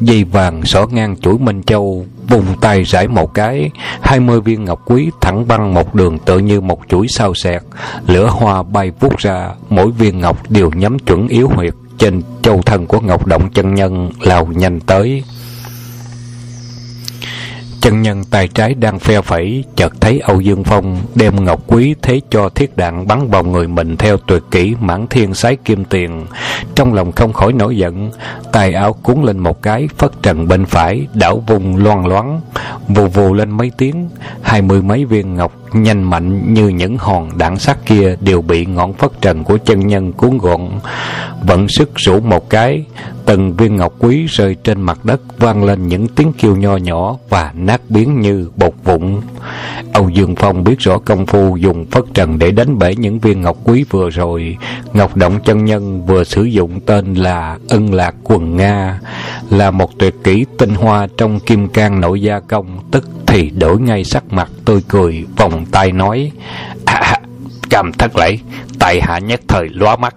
dây 0.00 0.24
vàng 0.24 0.64
xỏ 0.64 0.86
ngang 0.90 1.16
chuỗi 1.16 1.38
Minh 1.38 1.62
Châu, 1.62 2.06
vùng 2.28 2.44
tay 2.60 2.82
rải 2.82 3.08
một 3.08 3.34
cái. 3.34 3.70
Hai 4.00 4.20
mươi 4.20 4.40
viên 4.40 4.64
ngọc 4.64 4.80
quý 4.84 5.10
thẳng 5.20 5.48
băng 5.48 5.74
một 5.74 5.94
đường 5.94 6.18
tự 6.18 6.38
như 6.38 6.60
một 6.60 6.80
chuỗi 6.88 7.06
sao 7.08 7.34
xẹt 7.34 7.62
lửa 8.06 8.26
hoa 8.26 8.62
bay 8.62 8.90
vút 9.00 9.18
ra, 9.18 9.50
mỗi 9.68 9.90
viên 9.90 10.20
ngọc 10.20 10.50
đều 10.50 10.70
nhắm 10.70 10.98
chuẩn 10.98 11.28
yếu 11.28 11.48
huyệt. 11.48 11.74
Trên 11.98 12.22
châu 12.42 12.62
thân 12.62 12.86
của 12.86 13.00
ngọc 13.00 13.26
động 13.26 13.50
chân 13.54 13.74
nhân 13.74 14.10
lao 14.20 14.46
nhanh 14.46 14.80
tới 14.80 15.22
chân 17.86 18.02
nhân 18.02 18.24
tay 18.24 18.48
trái 18.48 18.74
đang 18.74 18.98
phe 18.98 19.20
phẩy, 19.20 19.64
chợt 19.76 19.92
thấy 20.00 20.18
âu 20.18 20.40
dương 20.40 20.64
phong 20.64 20.98
đem 21.14 21.44
ngọc 21.44 21.60
quý 21.66 21.94
thế 22.02 22.20
cho 22.30 22.48
thiết 22.48 22.76
đạn 22.76 23.06
bắn 23.06 23.30
vào 23.30 23.44
người 23.44 23.68
mình 23.68 23.96
theo 23.96 24.16
tuyệt 24.16 24.42
kỹ 24.50 24.74
mãn 24.80 25.06
thiên 25.06 25.34
sái 25.34 25.56
kim 25.56 25.84
tiền. 25.84 26.26
Trong 26.74 26.94
lòng 26.94 27.12
không 27.12 27.32
khỏi 27.32 27.52
nổi 27.52 27.76
giận, 27.76 28.10
tay 28.52 28.72
áo 28.72 28.92
cuốn 28.92 29.22
lên 29.22 29.38
một 29.38 29.62
cái, 29.62 29.88
phất 29.98 30.10
trần 30.22 30.48
bên 30.48 30.66
phải, 30.66 31.06
đảo 31.14 31.42
vùng 31.46 31.76
loan 31.76 32.04
loáng. 32.04 32.40
Vù 32.88 33.06
vù 33.06 33.34
lên 33.34 33.50
mấy 33.50 33.70
tiếng, 33.78 34.08
hai 34.42 34.62
mươi 34.62 34.82
mấy 34.82 35.04
viên 35.04 35.34
ngọc 35.34 35.52
nhanh 35.82 36.02
mạnh 36.02 36.54
như 36.54 36.68
những 36.68 36.96
hòn 36.98 37.38
đạn 37.38 37.58
sắt 37.58 37.86
kia 37.86 38.16
đều 38.20 38.42
bị 38.42 38.66
ngọn 38.66 38.92
phất 38.92 39.10
trần 39.20 39.44
của 39.44 39.58
chân 39.58 39.86
nhân 39.86 40.12
cuốn 40.12 40.38
gọn. 40.38 40.60
Vận 41.42 41.68
sức 41.68 41.90
rủ 41.94 42.20
một 42.20 42.50
cái, 42.50 42.84
từng 43.26 43.56
viên 43.56 43.76
ngọc 43.76 43.92
quý 43.98 44.26
rơi 44.26 44.56
trên 44.64 44.80
mặt 44.80 45.04
đất 45.04 45.20
vang 45.38 45.64
lên 45.64 45.88
những 45.88 46.08
tiếng 46.08 46.32
kêu 46.38 46.56
nho 46.56 46.76
nhỏ 46.76 47.16
và 47.28 47.52
nát 47.54 47.80
biến 47.88 48.20
như 48.20 48.50
bột 48.56 48.74
vụn. 48.84 49.20
Âu 49.92 50.08
dương 50.08 50.34
phong 50.36 50.64
biết 50.64 50.78
rõ 50.78 50.98
công 50.98 51.26
phu 51.26 51.56
dùng 51.56 51.86
phất 51.86 52.04
trần 52.14 52.38
để 52.38 52.50
đánh 52.50 52.78
bể 52.78 52.94
những 52.94 53.18
viên 53.18 53.40
ngọc 53.40 53.56
quý 53.64 53.84
vừa 53.90 54.10
rồi. 54.10 54.56
Ngọc 54.92 55.16
động 55.16 55.38
chân 55.44 55.64
nhân 55.64 56.06
vừa 56.06 56.24
sử 56.24 56.42
dụng 56.42 56.80
tên 56.80 57.14
là 57.14 57.58
ân 57.68 57.94
lạc 57.94 58.14
quần 58.24 58.56
nga, 58.56 59.00
là 59.50 59.70
một 59.70 59.98
tuyệt 59.98 60.14
kỹ 60.24 60.44
tinh 60.58 60.74
hoa 60.74 61.06
trong 61.16 61.40
kim 61.40 61.68
cang 61.68 62.00
nội 62.00 62.22
gia 62.22 62.40
công, 62.40 62.78
tức 62.90 63.08
thì 63.26 63.50
đổi 63.50 63.80
ngay 63.80 64.04
sắc 64.04 64.32
mặt 64.32 64.50
tươi 64.64 64.80
cười 64.88 65.24
vòng 65.36 65.64
tay 65.70 65.92
nói 65.92 66.32
à, 66.84 67.20
cầm 67.70 67.92
thất 67.92 68.16
lễ 68.16 68.38
tại 68.78 69.00
hạ 69.00 69.18
nhất 69.18 69.40
thời 69.48 69.68
lóa 69.68 69.96
mắt. 69.96 70.14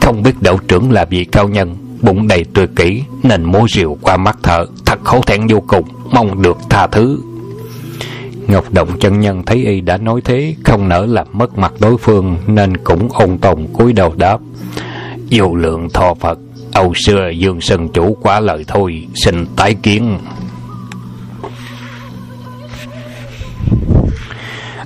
Không 0.00 0.22
biết 0.22 0.42
đạo 0.42 0.58
trưởng 0.68 0.92
là 0.92 1.04
vị 1.04 1.24
cao 1.24 1.48
nhân 1.48 1.76
bụng 2.02 2.28
đầy 2.28 2.44
tuyệt 2.54 2.70
kỹ 2.76 3.02
nên 3.22 3.44
múa 3.44 3.66
rượu 3.68 3.98
qua 4.02 4.16
mắt 4.16 4.38
thở 4.42 4.66
thật 4.86 4.98
khổ 5.04 5.20
thẹn 5.26 5.46
vô 5.46 5.62
cùng 5.66 5.88
mong 6.12 6.42
được 6.42 6.56
tha 6.70 6.86
thứ. 6.86 7.18
Ngọc 8.48 8.72
Động 8.72 8.88
chân 9.00 9.20
nhân 9.20 9.42
thấy 9.46 9.64
y 9.64 9.80
đã 9.80 9.96
nói 9.96 10.20
thế 10.24 10.54
Không 10.64 10.88
nỡ 10.88 11.06
làm 11.06 11.26
mất 11.32 11.58
mặt 11.58 11.72
đối 11.80 11.98
phương 11.98 12.36
Nên 12.46 12.76
cũng 12.76 13.08
ôn 13.12 13.38
tồn 13.38 13.66
cúi 13.72 13.92
đầu 13.92 14.14
đáp 14.16 14.38
Dù 15.28 15.56
lượng 15.56 15.88
thọ 15.88 16.14
Phật 16.14 16.38
Âu 16.72 16.92
xưa 16.94 17.30
Dương 17.30 17.60
Sơn 17.60 17.88
Chủ 17.88 18.16
quá 18.22 18.40
lời 18.40 18.64
thôi 18.68 19.06
Xin 19.14 19.46
tái 19.56 19.74
kiến. 19.74 20.18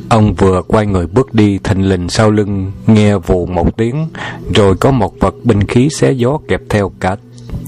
Ông 0.08 0.34
vừa 0.34 0.62
quay 0.62 0.86
người 0.86 1.06
bước 1.06 1.34
đi 1.34 1.58
thình 1.58 1.88
lình 1.88 2.08
sau 2.08 2.30
lưng 2.30 2.72
Nghe 2.86 3.18
vù 3.18 3.46
một 3.46 3.76
tiếng 3.76 4.06
Rồi 4.54 4.76
có 4.76 4.90
một 4.90 5.14
vật 5.20 5.34
binh 5.44 5.66
khí 5.66 5.88
xé 5.90 6.12
gió 6.12 6.38
kẹp 6.48 6.60
theo 6.68 6.92
cả 7.00 7.16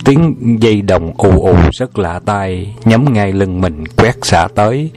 tiếng 0.05 0.57
dây 0.61 0.83
đồng 0.83 1.13
ù 1.17 1.43
ù 1.43 1.55
rất 1.73 1.99
lạ 1.99 2.21
tai 2.25 2.75
nhắm 2.85 3.13
ngay 3.13 3.33
lưng 3.33 3.61
mình 3.61 3.85
quét 3.97 4.17
xả 4.23 4.49
tới 4.55 4.91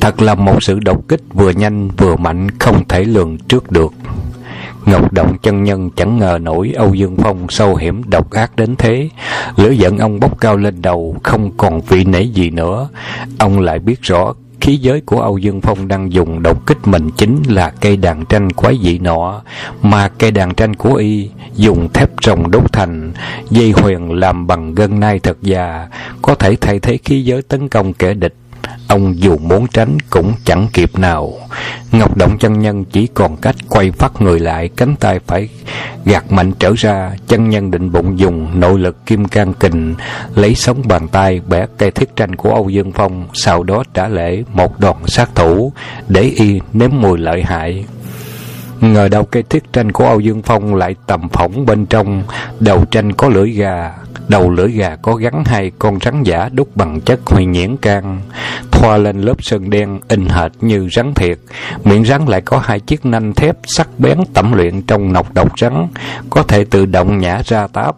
thật 0.00 0.22
là 0.22 0.34
một 0.34 0.62
sự 0.62 0.78
đột 0.78 1.08
kích 1.08 1.20
vừa 1.32 1.50
nhanh 1.50 1.88
vừa 1.96 2.16
mạnh 2.16 2.50
không 2.58 2.88
thể 2.88 3.04
lường 3.04 3.38
trước 3.38 3.72
được 3.72 3.92
Ngọc 4.86 5.12
Động 5.12 5.36
chân 5.42 5.64
nhân 5.64 5.90
chẳng 5.96 6.18
ngờ 6.18 6.38
nổi 6.42 6.72
Âu 6.76 6.94
Dương 6.94 7.16
Phong 7.16 7.46
sâu 7.48 7.76
hiểm 7.76 8.02
độc 8.10 8.30
ác 8.30 8.56
đến 8.56 8.76
thế. 8.76 9.08
Lửa 9.56 9.70
giận 9.70 9.98
ông 9.98 10.20
bốc 10.20 10.40
cao 10.40 10.56
lên 10.56 10.82
đầu, 10.82 11.16
không 11.22 11.50
còn 11.56 11.80
vị 11.80 12.04
nể 12.04 12.22
gì 12.22 12.50
nữa. 12.50 12.88
Ông 13.38 13.60
lại 13.60 13.78
biết 13.78 14.02
rõ 14.02 14.34
khí 14.60 14.76
giới 14.76 15.00
của 15.00 15.20
Âu 15.20 15.38
Dương 15.38 15.60
Phong 15.60 15.88
đang 15.88 16.12
dùng 16.12 16.42
độc 16.42 16.66
kích 16.66 16.78
mình 16.84 17.10
chính 17.16 17.42
là 17.46 17.70
cây 17.70 17.96
đàn 17.96 18.24
tranh 18.24 18.52
quái 18.52 18.78
dị 18.82 18.98
nọ, 18.98 19.42
mà 19.82 20.08
cây 20.08 20.30
đàn 20.30 20.54
tranh 20.54 20.74
của 20.74 20.94
y 20.94 21.30
dùng 21.54 21.88
thép 21.92 22.10
rồng 22.22 22.50
đúc 22.50 22.72
thành, 22.72 23.12
dây 23.50 23.70
huyền 23.70 24.12
làm 24.12 24.46
bằng 24.46 24.74
gân 24.74 25.00
nai 25.00 25.18
thật 25.18 25.36
già, 25.42 25.88
có 26.22 26.34
thể 26.34 26.56
thay 26.60 26.78
thế 26.80 26.98
khí 27.04 27.24
giới 27.24 27.42
tấn 27.42 27.68
công 27.68 27.92
kẻ 27.92 28.14
địch. 28.14 28.34
Ông 28.88 29.20
dù 29.20 29.38
muốn 29.38 29.66
tránh 29.66 29.96
cũng 30.10 30.32
chẳng 30.44 30.68
kịp 30.72 30.98
nào. 30.98 31.32
Ngọc 31.92 32.16
Động 32.16 32.38
chân 32.38 32.58
nhân 32.60 32.84
chỉ 32.84 33.06
còn 33.06 33.36
cách 33.36 33.56
quay 33.68 33.90
phát 33.90 34.22
người 34.22 34.40
lại, 34.40 34.68
Cánh 34.76 34.96
tay 34.96 35.20
phải 35.26 35.48
gạt 36.04 36.32
mạnh 36.32 36.52
trở 36.58 36.72
ra. 36.76 37.12
Chân 37.28 37.48
nhân 37.48 37.70
định 37.70 37.92
bụng 37.92 38.18
dùng 38.18 38.60
nội 38.60 38.78
lực 38.78 39.06
kim 39.06 39.24
can 39.24 39.54
kình, 39.54 39.94
Lấy 40.34 40.54
sống 40.54 40.82
bàn 40.88 41.08
tay 41.08 41.40
bẻ 41.48 41.66
cây 41.78 41.90
thiết 41.90 42.16
tranh 42.16 42.36
của 42.36 42.50
Âu 42.50 42.68
Dương 42.68 42.92
Phong. 42.92 43.28
Sau 43.32 43.62
đó 43.62 43.82
trả 43.94 44.08
lễ 44.08 44.42
một 44.52 44.80
đòn 44.80 44.96
sát 45.06 45.30
thủ 45.34 45.72
Để 46.08 46.22
y 46.22 46.60
nếm 46.72 46.90
mùi 46.92 47.18
lợi 47.18 47.42
hại. 47.42 47.84
Ngờ 48.80 49.08
đâu 49.08 49.24
cây 49.24 49.42
thiết 49.42 49.72
tranh 49.72 49.92
của 49.92 50.06
Âu 50.06 50.20
Dương 50.20 50.42
Phong 50.42 50.74
lại 50.74 50.96
tầm 51.06 51.28
phỏng 51.28 51.66
bên 51.66 51.86
trong. 51.86 52.22
Đầu 52.60 52.84
tranh 52.90 53.12
có 53.12 53.28
lưỡi 53.28 53.50
gà, 53.50 53.92
Đầu 54.28 54.50
lưỡi 54.50 54.70
gà 54.70 54.96
có 54.96 55.14
gắn 55.14 55.44
hai 55.44 55.70
con 55.78 55.98
rắn 56.00 56.22
giả 56.22 56.48
đúc 56.52 56.76
bằng 56.76 57.00
chất 57.00 57.20
huy 57.26 57.44
nhuyễn 57.44 57.76
can. 57.76 58.20
Thoa 58.70 58.96
lên 58.96 59.20
lớp 59.20 59.42
sơn 59.42 59.70
đen, 59.70 60.00
in 60.08 60.28
hệt 60.28 60.52
như 60.60 60.88
rắn 60.92 61.14
thiệt. 61.14 61.38
Miệng 61.84 62.04
rắn 62.04 62.26
lại 62.26 62.40
có 62.40 62.58
hai 62.58 62.80
chiếc 62.80 63.06
nanh 63.06 63.34
thép 63.34 63.56
sắc 63.64 63.88
bén 63.98 64.18
tẩm 64.34 64.52
luyện 64.52 64.82
trong 64.82 65.12
nọc 65.12 65.34
độc 65.34 65.58
rắn. 65.58 65.88
Có 66.30 66.42
thể 66.42 66.64
tự 66.64 66.86
động 66.86 67.18
nhả 67.18 67.42
ra 67.44 67.66
táp 67.66 67.96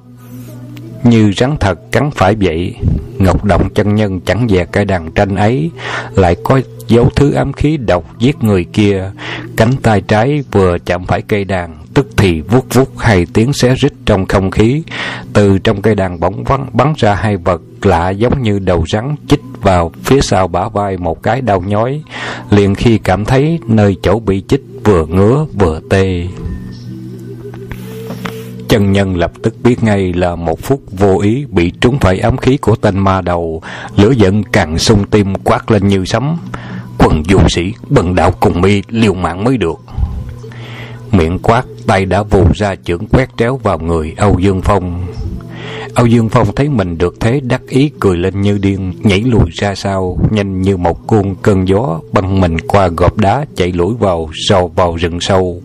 như 1.05 1.33
rắn 1.37 1.57
thật 1.61 1.93
cắn 1.93 2.11
phải 2.11 2.35
vậy 2.41 2.75
ngọc 3.19 3.45
động 3.45 3.69
chân 3.75 3.95
nhân 3.95 4.21
chẳng 4.21 4.49
dè 4.49 4.65
cây 4.65 4.85
đàn 4.85 5.13
tranh 5.13 5.37
ấy, 5.37 5.71
lại 6.15 6.37
có 6.45 6.61
dấu 6.89 7.11
thứ 7.17 7.33
ám 7.33 7.53
khí 7.53 7.77
độc 7.77 8.05
giết 8.19 8.45
người 8.45 8.65
kia. 8.65 9.11
Cánh 9.57 9.73
tay 9.83 10.01
trái 10.01 10.43
vừa 10.53 10.79
chạm 10.79 11.07
phải 11.07 11.23
cây 11.23 11.45
đàn, 11.45 11.77
tức 11.95 12.09
thì 12.17 12.41
vuốt 12.41 12.75
vuốt 12.75 12.99
hai 12.99 13.27
tiếng 13.33 13.53
xé 13.53 13.75
rít 13.75 13.93
trong 14.07 14.27
không 14.27 14.51
khí. 14.51 14.83
Từ 15.33 15.59
trong 15.59 15.83
cây 15.83 15.95
đàn 15.95 16.21
bỗng 16.21 16.45
vắng 16.45 16.67
bắn 16.73 16.93
ra 16.97 17.15
hai 17.15 17.37
vật 17.37 17.61
lạ 17.83 18.11
giống 18.11 18.43
như 18.43 18.59
đầu 18.59 18.85
rắn 18.93 19.17
chích 19.29 19.41
vào 19.63 19.93
phía 20.05 20.21
sau 20.21 20.49
bả 20.49 20.69
vai 20.69 20.97
một 20.97 21.23
cái 21.23 21.41
đau 21.41 21.63
nhói. 21.67 22.03
Liền 22.51 22.75
khi 22.75 22.99
cảm 22.99 23.25
thấy 23.25 23.59
nơi 23.67 23.97
chỗ 24.03 24.19
bị 24.19 24.43
chích 24.49 24.63
vừa 24.85 25.07
ngứa 25.07 25.47
vừa 25.55 25.81
tê 25.91 26.27
chân 28.71 28.93
nhân 28.93 29.17
lập 29.17 29.33
tức 29.43 29.55
biết 29.63 29.85
ngay 29.85 30.13
là 30.13 30.35
một 30.35 30.61
phút 30.63 30.81
vô 30.91 31.19
ý 31.19 31.45
bị 31.49 31.73
trúng 31.81 31.99
phải 31.99 32.19
ám 32.19 32.37
khí 32.37 32.57
của 32.57 32.77
tên 32.77 32.99
ma 32.99 33.21
đầu. 33.21 33.63
Lửa 33.97 34.11
giận 34.11 34.43
càng 34.43 34.79
sung 34.79 35.05
tim 35.11 35.35
quát 35.35 35.71
lên 35.71 35.89
như 35.89 36.05
sấm. 36.05 36.39
Quần 36.99 37.23
du 37.25 37.39
sĩ, 37.49 37.73
bần 37.89 38.15
đạo 38.15 38.33
cùng 38.41 38.61
mi 38.61 38.83
liều 38.89 39.15
mạng 39.15 39.45
mới 39.45 39.57
được. 39.57 39.81
Miệng 41.13 41.39
quát, 41.39 41.65
tay 41.87 42.07
đã 42.07 42.23
vù 42.23 42.47
ra 42.55 42.75
chưởng 42.85 43.07
quét 43.07 43.29
tréo 43.37 43.57
vào 43.57 43.79
người 43.79 44.15
âu 44.17 44.39
dương 44.39 44.61
phong. 44.63 45.07
Âu 45.95 46.07
dương 46.07 46.29
phong 46.29 46.55
thấy 46.55 46.69
mình 46.69 46.99
được 46.99 47.21
thế, 47.21 47.41
đắc 47.41 47.63
ý 47.69 47.91
cười 48.01 48.17
lên 48.17 48.41
như 48.41 48.59
điên, 48.59 48.93
nhảy 49.03 49.21
lùi 49.21 49.51
ra 49.53 49.75
sau, 49.75 50.19
nhanh 50.31 50.63
như 50.63 50.77
một 50.77 51.07
cuồng 51.07 51.35
cơn 51.35 51.69
gió 51.69 52.01
băng 52.13 52.41
mình 52.41 52.61
qua 52.61 52.89
gọp 52.89 53.17
đá 53.17 53.45
chạy 53.57 53.73
lủi 53.73 53.95
vào 53.95 54.31
sâu 54.35 54.73
vào 54.77 54.97
rừng 54.97 55.21
sâu. 55.21 55.63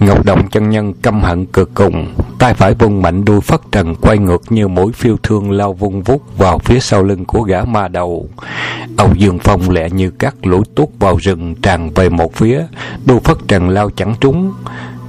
Ngọc 0.00 0.24
Động 0.24 0.48
chân 0.50 0.70
nhân 0.70 0.92
căm 0.92 1.22
hận 1.22 1.46
cực 1.46 1.74
cùng, 1.74 2.14
tay 2.38 2.54
phải 2.54 2.74
vung 2.74 3.02
mạnh 3.02 3.24
đuôi 3.24 3.40
phất 3.40 3.60
trần 3.72 3.94
quay 3.94 4.18
ngược 4.18 4.42
như 4.52 4.68
mũi 4.68 4.92
phiêu 4.92 5.16
thương 5.22 5.50
lao 5.50 5.72
vung 5.72 6.02
vút 6.02 6.38
vào 6.38 6.58
phía 6.58 6.80
sau 6.80 7.02
lưng 7.02 7.24
của 7.24 7.42
gã 7.42 7.64
ma 7.64 7.88
đầu. 7.88 8.28
Âu 8.96 9.08
Dương 9.14 9.38
Phong 9.38 9.70
lẹ 9.70 9.90
như 9.90 10.10
cắt 10.10 10.34
lũ 10.42 10.62
tuốt 10.74 10.88
vào 10.98 11.16
rừng 11.16 11.54
tràn 11.54 11.90
về 11.94 12.08
một 12.08 12.34
phía, 12.34 12.66
đuôi 13.04 13.20
phất 13.20 13.36
trần 13.48 13.68
lao 13.68 13.90
chẳng 13.90 14.14
trúng. 14.20 14.52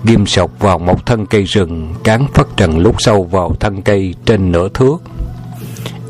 Ghim 0.04 0.26
sọc 0.26 0.60
vào 0.60 0.80
một 0.80 1.06
thân 1.06 1.26
cây 1.26 1.44
rừng, 1.44 1.94
cán 2.04 2.28
phất 2.34 2.48
trần 2.58 2.80
lúc 2.80 2.96
sâu 3.00 3.24
vào 3.24 3.56
thân 3.60 3.82
cây 3.82 4.16
trên 4.26 4.52
nửa 4.52 4.70
thước. 4.70 4.98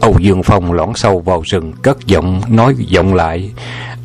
Âu 0.02 0.16
Dương 0.20 0.44
Phong 0.44 0.74
lõn 0.74 0.90
sâu 0.96 1.20
vào 1.20 1.42
rừng, 1.46 1.74
cất 1.82 2.06
giọng, 2.06 2.42
nói 2.48 2.76
giọng 2.78 3.14
lại. 3.14 3.52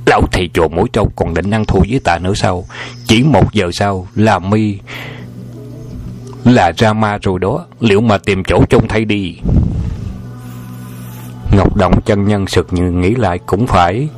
Lão 0.07 0.23
thầy 0.33 0.51
chùa 0.55 0.69
mũi 0.69 0.89
trâu 0.93 1.13
còn 1.17 1.35
định 1.35 1.51
ăn 1.51 1.65
thua 1.65 1.81
với 1.91 2.01
ta 2.05 2.19
nữa 2.19 2.35
sao 2.35 2.65
chỉ 3.07 3.23
một 3.23 3.53
giờ 3.53 3.71
sau 3.73 4.07
là 4.15 4.39
mi, 4.39 4.79
Là 6.45 6.73
ra 6.77 6.93
ma 6.93 7.19
rồi 7.23 7.39
đó. 7.39 7.67
Liệu 7.81 8.01
mà 8.01 8.19
tìm 8.19 8.45
chỗ 8.45 8.65
trông 8.71 8.89
thay 8.89 9.05
đi? 9.05 9.37
Ngọc 11.57 11.77
Động 11.77 12.01
chân 12.05 12.25
nhân 12.25 12.47
sực 12.47 12.67
như 12.71 12.91
nghĩ 12.91 13.15
lại, 13.15 13.39
cũng 13.47 13.67
phải. 13.67 14.09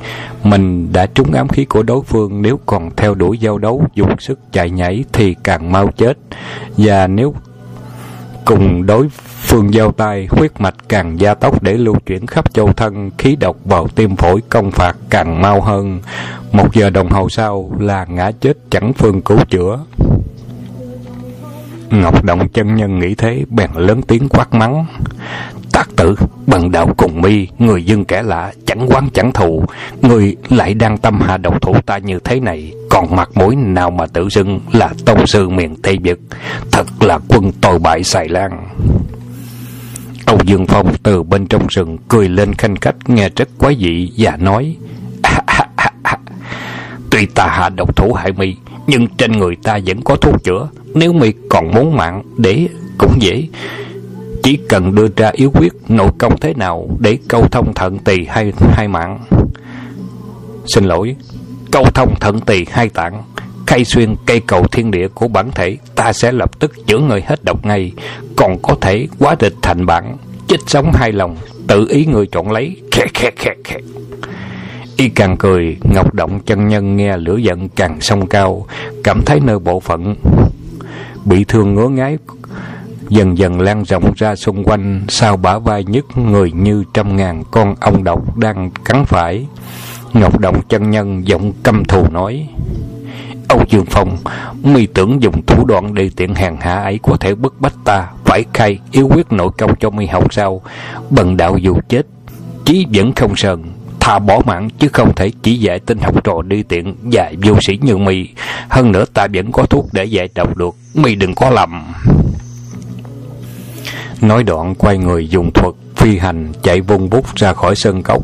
Mình 0.43 0.93
đã 0.93 1.05
trúng 1.05 1.33
ám 1.33 1.47
khí 1.47 1.65
của 1.65 1.83
đối 1.83 2.01
phương, 2.03 2.41
Nếu 2.41 2.59
còn 2.65 2.89
theo 2.95 3.15
đuổi 3.15 3.37
giao 3.37 3.57
đấu, 3.57 3.83
Dùng 3.95 4.19
sức 4.19 4.39
chạy 4.51 4.69
nhảy 4.69 5.03
thì 5.13 5.35
càng 5.43 5.71
mau 5.71 5.91
chết. 5.97 6.17
Và 6.77 7.07
nếu 7.07 7.35
cùng 8.45 8.85
đối 8.85 9.07
phương 9.47 9.73
giao 9.73 9.91
tay, 9.91 10.27
huyết 10.29 10.51
mạch 10.61 10.75
càng 10.89 11.19
gia 11.19 11.33
tốc 11.33 11.63
để 11.63 11.73
lưu 11.73 11.95
chuyển 12.05 12.25
khắp 12.25 12.53
châu 12.53 12.73
thân, 12.73 13.11
khí 13.17 13.35
độc 13.35 13.57
vào 13.65 13.87
tim 13.87 14.15
phổi 14.15 14.41
công 14.49 14.71
phạt 14.71 14.95
càng 15.09 15.41
mau 15.41 15.61
hơn. 15.61 15.99
Một 16.51 16.73
giờ 16.73 16.89
đồng 16.89 17.09
hồ 17.09 17.29
sau 17.29 17.71
là 17.79 18.05
ngã 18.09 18.31
chết 18.31 18.57
chẳng 18.69 18.93
phương 18.93 19.21
cứu 19.21 19.37
chữa. 19.49 19.79
Ngọc 21.89 22.23
động 22.23 22.47
chân 22.49 22.75
nhân 22.75 22.99
nghĩ 22.99 23.15
thế, 23.15 23.45
bèn 23.49 23.69
lớn 23.75 24.01
tiếng 24.01 24.29
quát 24.29 24.53
mắng. 24.53 24.85
Tác 25.71 25.89
tử, 25.95 26.15
bần 26.47 26.71
đạo 26.71 26.93
cùng 26.97 27.21
mi, 27.21 27.47
người 27.59 27.83
dân 27.83 28.05
kẻ 28.05 28.23
lạ, 28.23 28.53
chẳng 28.65 28.87
quán 28.87 29.09
chẳng 29.13 29.31
thù. 29.31 29.63
Người 30.01 30.35
lại 30.49 30.73
đang 30.73 30.97
tâm 30.97 31.21
hạ 31.21 31.37
độc 31.37 31.61
thủ 31.61 31.75
ta 31.85 31.97
như 31.97 32.19
thế 32.19 32.39
này, 32.39 32.73
còn 32.89 33.15
mặt 33.15 33.29
mũi 33.35 33.55
nào 33.55 33.91
mà 33.91 34.05
tự 34.07 34.29
xưng 34.29 34.59
là 34.71 34.89
tông 35.05 35.27
sư 35.27 35.49
miền 35.49 35.75
tây 35.75 35.97
vực 36.03 36.19
thật 36.71 36.87
là 36.99 37.19
quân 37.27 37.51
tồi 37.61 37.79
bại 37.79 38.03
xài 38.03 38.29
lan 38.29 38.51
âu 40.27 40.37
dương 40.45 40.65
phong 40.65 40.93
từ 41.03 41.23
bên 41.23 41.47
trong 41.47 41.67
rừng 41.69 41.97
cười 42.07 42.29
lên 42.29 42.53
khanh 42.53 42.75
khách, 42.75 43.09
nghe 43.09 43.29
rất 43.35 43.49
quái 43.57 43.75
dị 43.79 44.11
và 44.17 44.37
nói 44.37 44.75
tuy 47.17 47.25
ta 47.25 47.47
hạ 47.47 47.69
độc 47.69 47.95
thủ 47.95 48.13
hại 48.13 48.31
mi, 48.31 48.55
nhưng 48.87 49.07
trên 49.07 49.31
người 49.31 49.55
ta 49.63 49.79
vẫn 49.85 50.01
có 50.01 50.15
thuốc 50.15 50.43
chữa. 50.43 50.69
Nếu 50.93 51.13
mi 51.13 51.33
còn 51.49 51.71
muốn 51.71 51.95
mạng 51.95 52.23
để 52.37 52.67
cũng 52.97 53.21
dễ. 53.21 53.47
Chỉ 54.43 54.57
cần 54.69 54.95
đưa 54.95 55.07
ra 55.15 55.31
yếu 55.33 55.51
quyết, 55.53 55.73
nội 55.87 56.11
công 56.17 56.39
thế 56.39 56.53
nào 56.53 56.89
để 56.99 57.17
câu 57.27 57.47
thông 57.47 57.73
thận 57.73 57.99
tỳ 57.99 58.25
hay 58.25 58.53
hai 58.59 58.87
mạng. 58.87 59.19
Xin 60.65 60.83
lỗi, 60.83 61.15
câu 61.71 61.85
thông 61.93 62.15
thận 62.19 62.41
tỳ 62.41 62.65
hai 62.71 62.89
tạng 62.89 63.23
khai 63.67 63.85
xuyên 63.85 64.15
cây 64.25 64.39
cầu 64.39 64.67
thiên 64.67 64.91
địa 64.91 65.07
của 65.07 65.27
bản 65.27 65.51
thể, 65.55 65.77
ta 65.95 66.13
sẽ 66.13 66.31
lập 66.31 66.59
tức 66.59 66.87
chữa 66.87 66.99
người 66.99 67.21
hết 67.27 67.43
độc 67.43 67.65
ngay. 67.65 67.91
Còn 68.35 68.57
có 68.61 68.75
thể 68.81 69.07
quá 69.19 69.35
địch 69.39 69.55
thành 69.61 69.85
bản, 69.85 70.17
chết 70.47 70.57
sống 70.67 70.91
hai 70.93 71.11
lòng, 71.11 71.37
tự 71.67 71.87
ý 71.89 72.05
người 72.05 72.27
chọn 72.31 72.51
lấy. 72.51 72.75
Khe 72.91 73.05
khe 73.13 73.31
khe 73.35 73.55
khe 73.63 73.77
y 74.97 75.09
càng 75.09 75.37
cười, 75.37 75.77
ngọc 75.93 76.13
động 76.13 76.39
chân 76.39 76.67
nhân 76.67 76.97
nghe 76.97 77.17
lửa 77.17 77.37
giận 77.37 77.69
càng 77.69 78.01
sông 78.01 78.27
cao, 78.27 78.65
cảm 79.03 79.21
thấy 79.25 79.39
nơi 79.39 79.59
bộ 79.59 79.79
phận 79.79 80.15
bị 81.25 81.43
thương 81.43 81.73
ngứa 81.73 81.87
ngáy 81.87 82.17
dần 83.09 83.37
dần 83.37 83.61
lan 83.61 83.83
rộng 83.83 84.13
ra 84.15 84.35
xung 84.35 84.63
quanh 84.63 85.05
sau 85.07 85.37
bả 85.37 85.59
vai 85.59 85.83
nhức 85.83 86.17
người 86.17 86.51
như 86.51 86.83
trăm 86.93 87.15
ngàn 87.15 87.43
con 87.51 87.75
ong 87.79 88.03
độc 88.03 88.37
đang 88.37 88.71
cắn 88.85 89.05
phải. 89.05 89.45
Ngọc 90.13 90.39
động 90.39 90.61
chân 90.69 90.89
nhân 90.89 91.27
giọng 91.27 91.53
căm 91.63 91.85
thù 91.85 92.09
nói 92.11 92.47
âu 93.47 93.63
dương 93.69 93.85
phong, 93.89 94.17
mi 94.63 94.85
tưởng 94.85 95.23
dùng 95.23 95.45
thủ 95.45 95.65
đoạn 95.65 95.93
để 95.93 96.09
tiện 96.15 96.35
hàng 96.35 96.57
hạ 96.61 96.75
ấy 96.75 96.99
có 97.03 97.17
thể 97.19 97.35
bức 97.35 97.61
bách 97.61 97.73
ta 97.85 98.07
phải 98.25 98.45
khai 98.53 98.79
yếu 98.91 99.07
quyết 99.07 99.31
nội 99.31 99.49
công 99.57 99.75
cho 99.79 99.89
mi 99.89 100.05
học 100.05 100.33
sao? 100.33 100.61
Bần 101.09 101.37
đạo 101.37 101.57
dù 101.57 101.79
chết, 101.89 102.05
chí 102.65 102.85
vẫn 102.93 103.13
không 103.13 103.35
sờn. 103.35 103.63
Thà 103.99 104.19
bỏ 104.19 104.41
mạng 104.45 104.69
chứ 104.79 104.87
không 104.93 105.15
thể 105.15 105.31
chỉ 105.43 105.57
dạy 105.57 105.79
tên 105.79 105.97
học 105.97 106.23
trò 106.23 106.41
đi 106.41 106.63
tiện 106.63 106.95
và 107.03 107.31
vô 107.43 107.53
sĩ 107.61 107.79
như 107.81 107.97
mi. 107.97 108.27
Hơn 108.69 108.91
nữa 108.91 109.05
ta 109.13 109.27
vẫn 109.33 109.51
có 109.51 109.63
thuốc 109.63 109.85
để 109.91 110.05
dạy 110.05 110.29
đọc 110.35 110.57
được, 110.57 110.75
mi 110.93 111.15
đừng 111.15 111.35
có 111.35 111.49
lầm. 111.49 111.93
Nói 114.21 114.43
đoạn 114.43 114.75
quay 114.75 114.97
người 114.97 115.27
dùng 115.27 115.51
thuật 115.53 115.75
phi 115.97 116.17
hành 116.17 116.51
chạy 116.63 116.81
vung 116.81 117.09
bút 117.09 117.35
ra 117.35 117.53
khỏi 117.53 117.75
sân 117.75 118.03
cốc. 118.03 118.23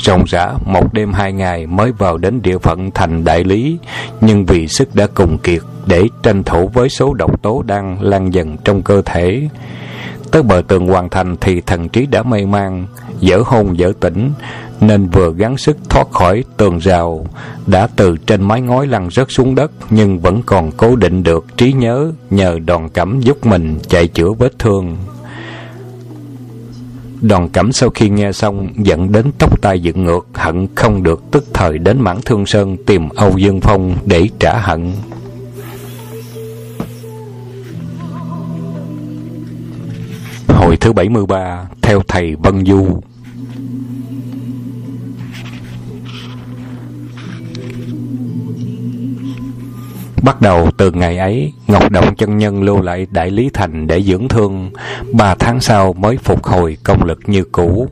Ròng 0.00 0.24
rã, 0.24 0.52
một 0.66 0.92
đêm 0.92 1.12
hai 1.12 1.32
ngày 1.32 1.66
mới 1.66 1.92
vào 1.92 2.18
đến 2.18 2.42
địa 2.42 2.58
phận 2.58 2.90
thành 2.90 3.24
đại 3.24 3.44
lý, 3.44 3.78
nhưng 4.20 4.46
vì 4.46 4.68
sức 4.68 4.94
đã 4.94 5.06
cùng 5.14 5.38
kiệt 5.38 5.62
để 5.86 6.04
tranh 6.22 6.42
thủ 6.42 6.70
với 6.74 6.88
số 6.88 7.14
độc 7.14 7.42
tố 7.42 7.62
đang 7.62 8.02
lan 8.02 8.34
dần 8.34 8.56
trong 8.64 8.82
cơ 8.82 9.02
thể. 9.04 9.48
Tới 10.30 10.42
bờ 10.42 10.62
tường 10.68 10.86
hoàn 10.86 11.08
thành 11.08 11.36
thì 11.40 11.60
thần 11.60 11.88
trí 11.88 12.06
đã 12.06 12.22
mê 12.22 12.46
man, 12.46 12.86
dở 13.20 13.42
hôn 13.46 13.78
dở 13.78 13.92
tỉnh, 14.00 14.32
nên 14.80 15.06
vừa 15.06 15.32
gắng 15.32 15.56
sức 15.56 15.76
thoát 15.88 16.10
khỏi 16.10 16.44
tường 16.56 16.78
rào, 16.78 17.26
đã 17.66 17.88
từ 17.96 18.16
trên 18.26 18.42
mái 18.42 18.60
ngói 18.60 18.86
lăn 18.86 19.10
rớt 19.10 19.26
xuống 19.30 19.54
đất, 19.54 19.70
nhưng 19.90 20.18
vẫn 20.18 20.42
còn 20.46 20.70
cố 20.72 20.96
định 20.96 21.22
được 21.22 21.46
trí 21.56 21.72
nhớ 21.72 22.12
nhờ 22.30 22.58
đòn 22.66 22.88
cẩm 22.88 23.20
giúp 23.20 23.46
mình 23.46 23.78
chạy 23.88 24.08
chữa 24.08 24.32
vết 24.32 24.58
thương. 24.58 24.96
Đoàn 27.28 27.48
cẩm 27.48 27.72
sau 27.72 27.90
khi 27.90 28.08
nghe 28.08 28.32
xong 28.32 28.68
Dẫn 28.76 29.12
đến 29.12 29.30
tóc 29.38 29.60
tai 29.62 29.80
dựng 29.80 30.04
ngược, 30.04 30.26
Hận 30.34 30.66
không 30.74 31.02
được 31.02 31.22
tức 31.30 31.44
thời 31.54 31.78
đến 31.78 32.00
mãn 32.00 32.16
thương 32.24 32.46
sơn 32.46 32.76
Tìm 32.86 33.08
Âu 33.08 33.38
Dương 33.38 33.60
Phong 33.60 33.96
để 34.06 34.28
trả 34.38 34.58
hận. 34.58 34.92
Hồi 40.48 40.76
thứ 40.76 40.92
73 40.92 41.66
Theo 41.82 42.02
thầy 42.08 42.36
Vân 42.36 42.66
Du 42.66 43.00
Bắt 50.24 50.40
đầu 50.40 50.70
từ 50.76 50.90
ngày 50.90 51.18
ấy, 51.18 51.52
Ngọc 51.66 51.90
Động 51.90 52.14
chân 52.14 52.38
nhân 52.38 52.62
lưu 52.62 52.82
lại 52.82 53.06
Đại 53.10 53.30
Lý 53.30 53.50
Thành 53.54 53.86
để 53.86 54.02
dưỡng 54.02 54.28
thương. 54.28 54.70
Ba 55.12 55.34
tháng 55.34 55.60
sau 55.60 55.92
mới 55.92 56.16
phục 56.16 56.44
hồi 56.44 56.76
công 56.84 57.04
lực 57.04 57.18
như 57.26 57.44
cũ. 57.52 57.88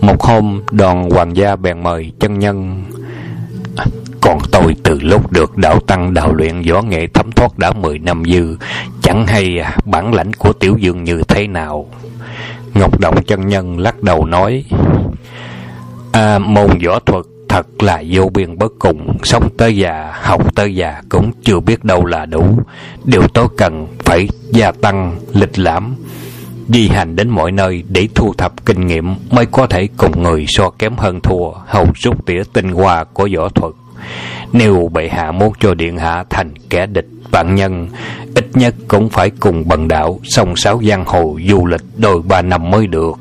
Một 0.00 0.22
hôm, 0.22 0.62
đoàn 0.70 1.10
hoàng 1.10 1.36
gia 1.36 1.56
bèn 1.56 1.82
mời 1.82 2.12
chân 2.20 2.38
nhân. 2.38 2.84
Còn 4.20 4.38
tôi 4.52 4.76
từ 4.82 4.98
lúc 5.02 5.32
được 5.32 5.56
đạo 5.56 5.80
tăng 5.80 6.14
đạo 6.14 6.34
luyện 6.34 6.62
võ 6.62 6.82
nghệ 6.82 7.06
thấm 7.14 7.32
thoát 7.32 7.58
đã 7.58 7.72
mười 7.72 7.98
năm 7.98 8.22
dư, 8.24 8.56
chẳng 9.02 9.26
hay 9.26 9.58
à, 9.58 9.76
bản 9.84 10.14
lãnh 10.14 10.32
của 10.32 10.52
tiểu 10.52 10.76
dương 10.78 11.04
như 11.04 11.22
thế 11.28 11.46
nào. 11.46 11.86
Ngọc 12.74 13.00
Động 13.00 13.24
chân 13.26 13.48
nhân 13.48 13.78
lắc 13.78 14.02
đầu 14.02 14.26
nói, 14.26 14.64
À, 16.12 16.38
môn 16.38 16.78
võ 16.86 16.98
thuật 16.98 17.24
Thật 17.56 17.82
là 17.82 18.02
vô 18.10 18.28
biên 18.34 18.58
bất 18.58 18.72
cùng, 18.78 19.18
sống 19.22 19.48
tới 19.58 19.76
già, 19.76 20.12
học 20.22 20.54
tới 20.54 20.74
già 20.74 21.02
cũng 21.08 21.32
chưa 21.42 21.60
biết 21.60 21.84
đâu 21.84 22.04
là 22.04 22.26
đủ. 22.26 22.58
Điều 23.04 23.28
tôi 23.34 23.48
cần 23.56 23.86
phải 24.04 24.28
gia 24.50 24.72
tăng 24.72 25.16
lịch 25.32 25.58
lãm, 25.58 25.94
di 26.68 26.88
hành 26.88 27.16
đến 27.16 27.28
mọi 27.28 27.52
nơi 27.52 27.84
để 27.88 28.08
thu 28.14 28.34
thập 28.38 28.66
kinh 28.66 28.86
nghiệm 28.86 29.14
mới 29.30 29.46
có 29.46 29.66
thể 29.66 29.88
cùng 29.96 30.22
người 30.22 30.44
so 30.48 30.70
kém 30.70 30.96
hơn 30.96 31.20
thua, 31.20 31.50
hầu 31.66 31.86
rút 31.94 32.26
tỉa 32.26 32.42
tinh 32.52 32.72
hoa 32.72 33.04
của 33.04 33.28
võ 33.36 33.48
thuật. 33.48 33.72
Nếu 34.52 34.90
bệ 34.92 35.08
hạ 35.08 35.32
muốn 35.32 35.52
cho 35.60 35.74
điện 35.74 35.98
hạ 35.98 36.24
thành 36.30 36.54
kẻ 36.70 36.86
địch 36.86 37.08
vạn 37.30 37.54
nhân, 37.54 37.88
ít 38.34 38.46
nhất 38.54 38.74
cũng 38.88 39.08
phải 39.08 39.30
cùng 39.30 39.68
bần 39.68 39.88
đạo 39.88 40.20
song 40.24 40.56
sáu 40.56 40.80
giang 40.88 41.04
hồ 41.04 41.38
du 41.48 41.66
lịch 41.66 41.82
đôi 41.96 42.22
ba 42.22 42.42
năm 42.42 42.70
mới 42.70 42.86
được. 42.86 43.18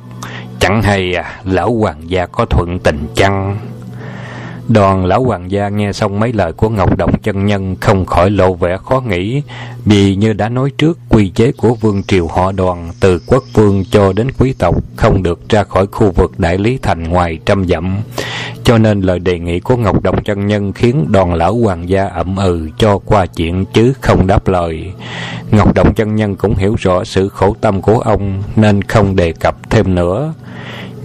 Chẳng 0.60 0.82
hay 0.82 1.14
à, 1.14 1.40
lão 1.44 1.74
hoàng 1.74 2.10
gia 2.10 2.26
có 2.26 2.46
thuận 2.46 2.80
tình 2.80 3.08
chăng? 3.16 3.58
Đoàn 4.68 5.06
lão 5.06 5.24
hoàng 5.24 5.52
gia 5.52 5.70
nghe 5.70 5.94
xong 5.94 6.20
mấy 6.20 6.34
lời 6.34 6.54
của 6.54 6.70
Ngọc 6.70 6.98
Động 6.98 7.18
chân 7.24 7.46
nhân 7.46 7.76
không 7.76 8.06
khỏi 8.06 8.30
lộ 8.30 8.54
vẻ 8.54 8.78
khó 8.78 9.02
nghĩ, 9.02 9.42
vì 9.86 10.16
như 10.16 10.34
đã 10.34 10.50
nói 10.50 10.72
trước, 10.78 11.00
quy 11.10 11.30
chế 11.30 11.52
của 11.52 11.74
vương 11.74 12.04
triều 12.04 12.28
họ 12.28 12.52
đoàn 12.52 12.92
từ 13.00 13.20
quốc 13.28 13.44
vương 13.54 13.84
cho 13.92 14.14
đến 14.14 14.28
quý 14.40 14.54
tộc 14.60 14.76
không 14.96 15.24
được 15.24 15.50
ra 15.50 15.64
khỏi 15.64 15.88
khu 15.88 16.12
vực 16.12 16.40
đại 16.40 16.58
lý 16.58 16.80
thành 16.82 17.04
ngoài 17.04 17.40
trăm 17.46 17.68
dặm. 17.68 17.98
Cho 18.64 18.78
nên 18.78 19.02
lời 19.02 19.20
đề 19.20 19.40
nghị 19.40 19.60
của 19.60 19.78
Ngọc 19.78 20.04
Động 20.04 20.24
chân 20.24 20.48
nhân 20.48 20.74
khiến 20.74 21.06
đoàn 21.12 21.34
lão 21.34 21.56
hoàng 21.56 21.90
gia 21.90 22.06
ậm 22.06 22.36
ừ 22.36 22.70
cho 22.78 23.00
qua 23.06 23.26
chuyện 23.26 23.66
chứ 23.66 23.94
không 24.02 24.28
đáp 24.28 24.48
lời. 24.48 24.92
Ngọc 25.52 25.74
Động 25.74 25.94
chân 25.94 26.16
nhân 26.16 26.36
cũng 26.36 26.56
hiểu 26.56 26.76
rõ 26.80 27.04
sự 27.04 27.30
khổ 27.30 27.56
tâm 27.62 27.82
của 27.82 28.00
ông 28.00 28.44
nên 28.56 28.82
không 28.82 29.16
đề 29.16 29.32
cập 29.32 29.70
thêm 29.70 29.96
nữa. 29.96 30.34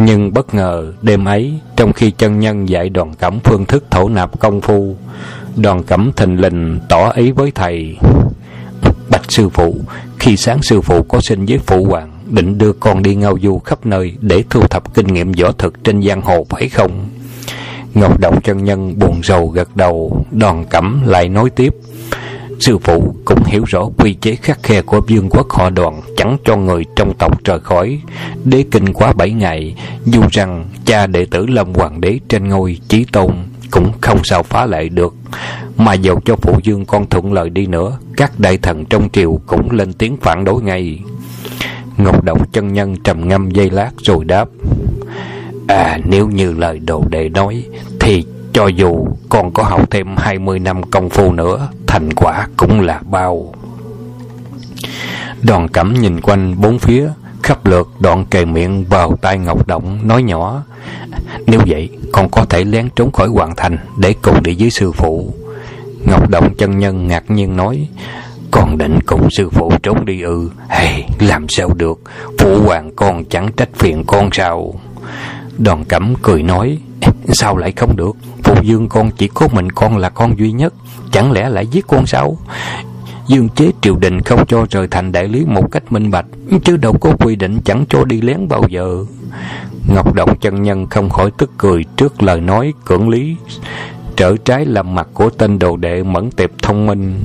Nhưng 0.03 0.33
bất 0.33 0.55
ngờ, 0.55 0.93
đêm 1.03 1.25
ấy, 1.25 1.55
Trong 1.77 1.93
khi 1.93 2.11
chân 2.11 2.41
nhân 2.41 2.69
dạy 2.69 2.89
đoàn 2.89 3.15
cẩm 3.15 3.39
phương 3.45 3.67
thức 3.67 3.85
thổ 3.91 4.09
nạp 4.09 4.41
công 4.41 4.61
phu, 4.61 4.97
Đoàn 5.57 5.83
cẩm 5.83 6.11
thình 6.17 6.41
lình 6.41 6.79
tỏ 6.89 7.11
ý 7.11 7.31
với 7.31 7.51
thầy, 7.55 7.97
Bạch 9.11 9.33
sư 9.33 9.49
phụ, 9.49 9.77
Khi 10.19 10.37
sáng 10.37 10.63
sư 10.63 10.81
phụ 10.81 11.03
có 11.03 11.21
xin 11.21 11.47
với 11.47 11.59
phụ 11.59 11.85
hoàng, 11.85 12.11
Định 12.27 12.59
đưa 12.59 12.73
con 12.73 13.03
đi 13.03 13.15
ngao 13.15 13.39
du 13.43 13.59
khắp 13.59 13.87
nơi 13.87 14.15
Để 14.21 14.45
thu 14.51 14.61
thập 14.61 14.95
kinh 14.95 15.07
nghiệm 15.07 15.33
võ 15.33 15.53
thực 15.53 15.85
trên 15.85 16.03
giang 16.03 16.23
hồ 16.23 16.47
phải 16.51 16.69
không? 16.69 17.09
Ngọc 17.95 18.21
Động 18.21 18.41
chân 18.41 18.65
nhân 18.65 18.99
buồn 18.99 19.21
rầu 19.25 19.49
gật 19.49 19.77
đầu, 19.77 20.25
Đoàn 20.31 20.65
cẩm 20.71 21.03
lại 21.07 21.29
nói 21.29 21.51
tiếp 21.51 21.75
Sư 22.61 22.79
phụ 22.79 23.15
cũng 23.25 23.45
hiểu 23.45 23.65
rõ 23.67 23.89
quy 23.99 24.15
chế 24.15 24.35
khắc 24.35 24.63
khe 24.63 24.83
của 24.83 25.01
vương 25.09 25.29
quốc 25.31 25.51
họ 25.51 25.71
đoàn 25.71 26.01
chẳng 26.17 26.37
cho 26.45 26.57
người 26.57 26.85
trong 26.97 27.15
tộc 27.19 27.45
rời 27.45 27.61
khỏi. 27.61 28.01
Đế 28.45 28.65
kinh 28.71 28.93
quá 28.93 29.13
bảy 29.13 29.31
ngày, 29.31 29.75
dù 30.05 30.23
rằng 30.33 30.69
cha 30.85 31.07
đệ 31.07 31.25
tử 31.25 31.47
Lâm 31.47 31.75
Hoàng 31.75 32.01
đế 32.01 32.19
trên 32.29 32.49
ngôi 32.49 32.79
chí 32.89 33.05
tôn 33.13 33.35
cũng 33.71 33.93
không 34.01 34.19
sao 34.25 34.43
phá 34.43 34.67
lệ 34.67 34.89
được. 34.89 35.15
Mà 35.77 35.95
dầu 35.95 36.21
cho 36.25 36.37
phụ 36.37 36.59
dương 36.63 36.85
con 36.85 37.09
thuận 37.09 37.33
lợi 37.33 37.51
đi 37.51 37.67
nữa, 37.67 37.99
các 38.17 38.33
đại 38.39 38.59
thần 38.59 38.85
trong 38.85 39.09
triều 39.13 39.41
cũng 39.47 39.71
lên 39.71 39.93
tiếng 39.93 40.17
phản 40.17 40.45
đối 40.45 40.63
ngay. 40.63 41.01
Ngọc 41.97 42.25
Động 42.25 42.45
chân 42.53 42.73
nhân 42.73 42.97
trầm 43.05 43.29
ngâm 43.29 43.51
dây 43.51 43.71
lát 43.71 43.91
rồi 44.03 44.25
đáp. 44.25 44.49
À 45.69 45.99
nếu 46.05 46.29
như 46.29 46.53
lời 46.53 46.79
đồ 46.79 47.05
đệ 47.09 47.29
nói 47.29 47.65
Thì 48.01 48.25
cho 48.53 48.67
dù 48.67 49.07
con 49.29 49.53
có 49.53 49.63
học 49.63 49.91
thêm 49.91 50.17
20 50.17 50.59
năm 50.59 50.83
công 50.91 51.11
phu 51.11 51.33
nữa, 51.33 51.69
Thành 51.87 52.13
quả 52.13 52.49
cũng 52.57 52.81
là 52.81 53.01
bao. 53.11 53.55
Đoàn 55.43 55.69
cẩm 55.69 55.95
nhìn 55.95 56.21
quanh 56.21 56.61
bốn 56.61 56.79
phía, 56.79 57.09
Khắp 57.43 57.67
lượt 57.67 57.89
đoạn 58.01 58.25
kề 58.25 58.45
miệng 58.45 58.85
vào 58.85 59.19
tai 59.21 59.39
Ngọc 59.39 59.67
Động, 59.67 60.09
Nói 60.09 60.23
nhỏ, 60.23 60.63
Nếu 61.47 61.61
vậy, 61.67 61.91
con 62.13 62.29
có 62.31 62.45
thể 62.45 62.65
lén 62.65 62.89
trốn 62.97 63.13
khỏi 63.13 63.29
hoàng 63.29 63.53
thành 63.57 63.79
Để 63.99 64.15
cùng 64.23 64.43
đi 64.43 64.57
với 64.59 64.71
sư 64.71 64.93
phụ. 64.93 65.35
Ngọc 66.05 66.29
Động 66.29 66.55
chân 66.55 66.79
nhân 66.79 67.09
ngạc 67.09 67.31
nhiên 67.31 67.57
nói, 67.57 67.89
Con 68.51 68.79
định 68.79 68.99
cùng 69.07 69.31
sư 69.31 69.51
phụ 69.51 69.73
trốn 69.83 70.05
đi 70.05 70.23
ư? 70.23 70.51
Hay 70.69 71.11
làm 71.19 71.49
sao 71.49 71.75
được? 71.75 72.01
Phụ 72.39 72.63
hoàng 72.63 72.91
con 72.97 73.25
chẳng 73.25 73.53
trách 73.53 73.69
phiền 73.75 74.05
con 74.07 74.29
sao? 74.33 74.75
Đoàn 75.59 75.85
cẩm 75.85 76.15
cười 76.23 76.43
nói 76.43 76.79
Sao 77.29 77.57
lại 77.57 77.73
không 77.73 77.97
được? 77.97 78.17
Phụ 78.43 78.55
dương 78.63 78.89
con 78.89 79.11
chỉ 79.11 79.29
có 79.35 79.49
mình 79.53 79.73
con 79.73 79.97
là 79.97 80.09
con 80.09 80.39
duy 80.39 80.53
nhất. 80.53 80.75
Chẳng 81.13 81.33
lẽ 81.33 81.49
lại 81.49 81.67
giết 81.67 81.87
con 81.87 82.07
sao? 82.07 82.37
Dương 83.27 83.49
chế 83.49 83.71
triều 83.81 83.97
đình 83.97 84.21
không 84.21 84.47
cho 84.47 84.67
rời 84.71 84.89
thành 84.89 85.13
đại 85.13 85.29
lý 85.29 85.45
một 85.45 85.71
cách 85.71 85.93
minh 85.93 86.11
bạch, 86.11 86.27
Chứ 86.65 86.77
đâu 86.77 86.93
có 87.01 87.13
quy 87.19 87.37
định 87.37 87.61
chẳng 87.65 87.85
cho 87.89 88.05
đi 88.05 88.21
lén 88.21 88.49
bao 88.49 88.63
giờ. 88.69 89.05
Ngọc 89.89 90.15
Động 90.15 90.39
chân 90.41 90.63
nhân 90.63 90.87
không 90.87 91.11
khỏi 91.11 91.31
tức 91.39 91.51
cười 91.59 91.85
trước 91.97 92.23
lời 92.23 92.41
nói 92.41 92.73
cưỡng 92.85 93.09
lý. 93.09 93.37
Trở 94.17 94.37
trái 94.45 94.65
làm 94.67 94.95
mặt 94.95 95.09
của 95.15 95.31
tên 95.31 95.59
đồ 95.59 95.77
đệ 95.77 96.03
mẫn 96.03 96.31
tiệp 96.31 96.51
thông 96.63 96.87
minh. 96.87 97.21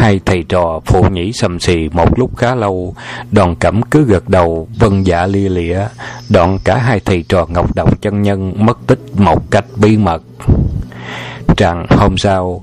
Hai 0.00 0.20
thầy 0.26 0.42
trò 0.42 0.80
phụ 0.86 1.02
nhĩ 1.02 1.32
sầm 1.32 1.60
xì 1.60 1.88
một 1.92 2.18
lúc 2.18 2.36
khá 2.36 2.54
lâu. 2.54 2.94
Đoàn 3.30 3.56
cẩm 3.56 3.82
cứ 3.82 4.04
gật 4.04 4.28
đầu 4.28 4.68
vân 4.78 5.02
dạ 5.02 5.26
lia 5.26 5.48
lịa. 5.48 5.80
Đoạn 6.28 6.58
cả 6.64 6.76
hai 6.76 7.00
thầy 7.00 7.24
trò 7.28 7.46
Ngọc 7.48 7.74
Động 7.74 7.94
chân 8.00 8.22
nhân 8.22 8.52
mất 8.56 8.78
tích 8.86 9.00
một 9.16 9.50
cách 9.50 9.64
bí 9.76 9.96
mật. 9.96 10.22
Rằng 11.56 11.86
hôm 11.90 12.18
sau, 12.18 12.62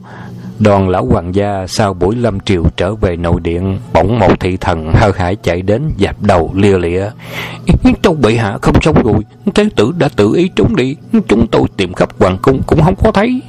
Đoàn 0.60 0.89
lão 0.89 1.06
hoàng 1.06 1.36
gia 1.36 1.67
sau 1.67 1.93
buổi 1.93 2.15
lâm 2.15 2.39
triều 2.39 2.63
trở 2.78 2.95
về 2.95 3.15
nội 3.15 3.41
điện, 3.41 3.80
Bỗng 3.93 4.19
một 4.19 4.39
thị 4.39 4.58
thần 4.58 4.93
hơ 4.93 5.12
hải 5.15 5.36
chạy 5.36 5.62
đến 5.62 5.91
dạp 6.00 6.21
đầu 6.21 6.52
lia 6.56 6.78
lịa. 6.78 7.10
Châu 8.02 8.13
bệ 8.13 8.36
hạ 8.36 8.58
không 8.62 8.82
xong 8.82 9.04
rồi, 9.04 9.23
Thế 9.56 9.69
tử 9.76 9.93
đã 9.97 10.10
tự 10.15 10.34
ý 10.36 10.50
trốn 10.56 10.76
đi, 10.76 10.95
Chúng 11.28 11.47
tôi 11.47 11.63
tìm 11.78 11.93
khắp 11.93 12.10
hoàng 12.19 12.38
cung 12.41 12.62
cũng 12.67 12.82
không 12.82 12.95
có 12.95 13.12
thấy. 13.12 13.41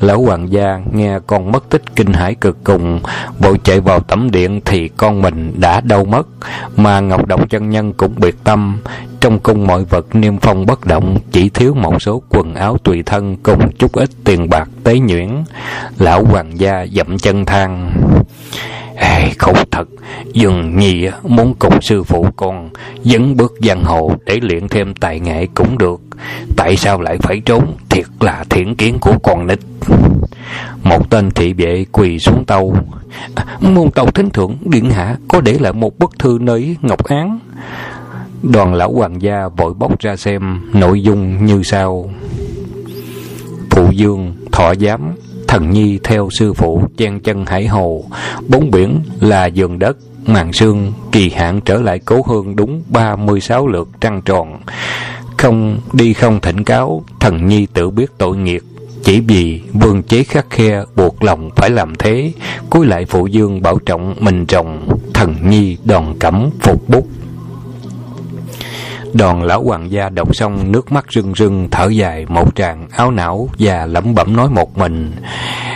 Lão 0.00 0.22
hoàng 0.22 0.52
gia 0.52 0.80
nghe 0.92 1.18
con 1.26 1.52
mất 1.52 1.70
tích 1.70 1.82
kinh 1.96 2.12
hãi 2.12 2.34
cực 2.34 2.64
cùng, 2.64 3.00
Vội 3.38 3.58
chạy 3.64 3.80
vào 3.80 4.00
tẩm 4.00 4.30
điện 4.30 4.60
thì 4.64 4.88
con 4.88 5.22
mình 5.22 5.54
đã 5.60 5.80
đâu 5.80 6.04
mất, 6.04 6.28
Mà 6.76 7.00
Ngọc 7.00 7.26
Động 7.26 7.48
chân 7.48 7.70
nhân 7.70 7.92
cũng 7.92 8.14
biệt 8.16 8.36
tâm. 8.44 8.78
Trong 9.20 9.38
cung 9.38 9.66
mọi 9.66 9.84
vật, 9.84 10.14
niêm 10.14 10.38
phong 10.38 10.66
bất 10.66 10.86
động, 10.86 11.18
Chỉ 11.32 11.48
thiếu 11.48 11.74
một 11.74 12.02
số 12.02 12.22
quần 12.28 12.54
áo 12.54 12.78
tùy 12.84 13.02
thân 13.02 13.36
Cùng 13.36 13.72
chút 13.78 13.92
ít 13.92 14.10
tiền 14.24 14.48
bạc 14.50 14.68
tế 14.84 14.98
nhuyễn. 14.98 15.28
Lão 15.98 16.24
hoàng 16.24 16.60
gia 16.60 16.86
dậm 16.92 17.18
chân 17.18 17.44
thang. 17.44 17.92
Ê, 19.00 19.30
khổ 19.38 19.52
thật. 19.70 19.88
Dường 20.32 20.78
nhi 20.78 21.08
muốn 21.22 21.54
cùng 21.58 21.80
sư 21.82 22.02
phụ 22.04 22.26
con 22.36 22.70
Dẫn 23.02 23.36
bước 23.36 23.54
giang 23.62 23.84
hồ 23.84 24.12
Để 24.26 24.38
luyện 24.42 24.68
thêm 24.68 24.94
tài 24.94 25.20
nghệ 25.20 25.46
cũng 25.54 25.78
được. 25.78 26.00
Tại 26.56 26.76
sao 26.76 27.00
lại 27.00 27.18
phải 27.22 27.40
trốn? 27.40 27.76
Thiệt 27.90 28.06
là 28.20 28.44
thiện 28.50 28.74
kiến 28.74 28.98
của 29.00 29.18
con 29.22 29.46
nít. 29.46 29.58
Một 30.82 31.10
tên 31.10 31.30
thị 31.30 31.52
vệ 31.52 31.84
quỳ 31.92 32.18
xuống 32.18 32.44
tàu. 32.44 32.72
À, 33.34 33.44
Môn 33.60 33.90
tàu 33.90 34.06
thính 34.06 34.30
thượng 34.30 34.56
Điện 34.64 34.90
hạ 34.90 35.16
có 35.28 35.40
để 35.40 35.56
lại 35.60 35.72
một 35.72 35.98
bức 35.98 36.18
thư 36.18 36.38
nơi 36.40 36.76
Ngọc 36.82 37.04
Án. 37.04 37.38
Đoàn 38.42 38.74
lão 38.74 38.92
hoàng 38.92 39.22
gia 39.22 39.48
vội 39.48 39.74
bóc 39.74 40.00
ra 40.00 40.16
xem 40.16 40.60
Nội 40.72 41.02
dung 41.02 41.46
như 41.46 41.62
sau. 41.62 42.10
Phụ 43.70 43.90
dương 43.92 44.34
thọ 44.52 44.74
giám 44.74 45.14
thần 45.48 45.70
nhi 45.70 45.98
theo 46.04 46.28
sư 46.30 46.52
phụ 46.52 46.82
chen 46.96 47.20
chân 47.20 47.46
hải 47.46 47.66
hồ. 47.66 48.04
Bốn 48.48 48.70
biển 48.70 49.00
là 49.20 49.46
giường 49.46 49.78
đất, 49.78 49.96
màn 50.26 50.52
sương 50.52 50.92
kỳ 51.12 51.30
hạn 51.30 51.60
trở 51.60 51.82
lại 51.82 51.98
cố 51.98 52.22
hương 52.26 52.56
đúng 52.56 52.82
ba 52.88 53.16
mươi 53.16 53.40
sáu 53.40 53.66
lượt 53.66 53.88
trăng 54.00 54.22
tròn. 54.24 54.60
Không 55.36 55.78
đi 55.92 56.12
không 56.12 56.40
thỉnh 56.40 56.64
cáo, 56.64 57.04
thần 57.20 57.46
nhi 57.46 57.66
tự 57.66 57.90
biết 57.90 58.10
tội 58.18 58.36
nghiệp. 58.36 58.62
Chỉ 59.02 59.20
vì 59.20 59.60
vương 59.72 60.02
chế 60.02 60.22
khắc 60.22 60.50
khe 60.50 60.82
buộc 60.96 61.22
lòng 61.22 61.50
phải 61.56 61.70
làm 61.70 61.94
thế 61.98 62.32
cúi 62.70 62.86
lại 62.86 63.04
phụ 63.04 63.26
dương 63.26 63.62
bảo 63.62 63.78
trọng 63.78 64.14
mình 64.20 64.44
rồng. 64.48 64.88
Thần 65.14 65.34
nhi 65.48 65.76
đòn 65.84 66.04
cẩm 66.18 66.50
phục 66.60 66.88
bút. 66.88 67.06
Đoàn 69.14 69.42
lão 69.42 69.62
hoàng 69.62 69.90
gia 69.90 70.08
đọc 70.08 70.36
xong, 70.36 70.72
nước 70.72 70.92
mắt 70.92 71.04
rưng 71.10 71.34
rưng, 71.34 71.68
thở 71.70 71.88
dài 71.88 72.26
một 72.28 72.56
tràng, 72.56 72.88
áo 72.96 73.10
não 73.10 73.48
và 73.58 73.86
lẩm 73.86 74.14
bẩm 74.14 74.36
nói 74.36 74.48
một 74.50 74.78
mình. 74.78 75.12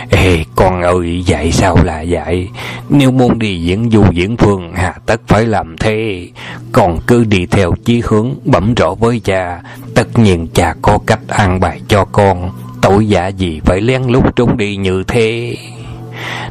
Ê, 0.09 0.43
con 0.55 0.81
ơi, 0.81 1.23
dạy 1.25 1.51
sao 1.51 1.77
là 1.83 2.01
dạy? 2.01 2.49
Nếu 2.89 3.11
muốn 3.11 3.39
đi 3.39 3.61
diễn 3.61 3.89
du 3.91 4.03
diễn 4.11 4.37
phương, 4.37 4.73
hà 4.75 4.95
tất 5.05 5.21
phải 5.27 5.45
làm 5.45 5.75
thế. 5.77 6.27
Còn 6.71 6.99
cứ 7.07 7.23
đi 7.23 7.45
theo 7.45 7.73
chí 7.85 8.01
hướng, 8.05 8.35
bẩm 8.45 8.73
rõ 8.73 8.95
với 8.95 9.21
cha, 9.23 9.61
Tất 9.95 10.19
nhiên 10.19 10.47
cha 10.53 10.75
có 10.81 10.99
cách 11.07 11.19
an 11.27 11.59
bài 11.59 11.81
cho 11.87 12.05
con. 12.05 12.51
Tội 12.81 13.07
dạ 13.07 13.27
gì 13.27 13.61
phải 13.65 13.81
lén 13.81 14.03
lút 14.03 14.35
trốn 14.35 14.57
đi 14.57 14.75
như 14.75 15.03
thế? 15.07 15.55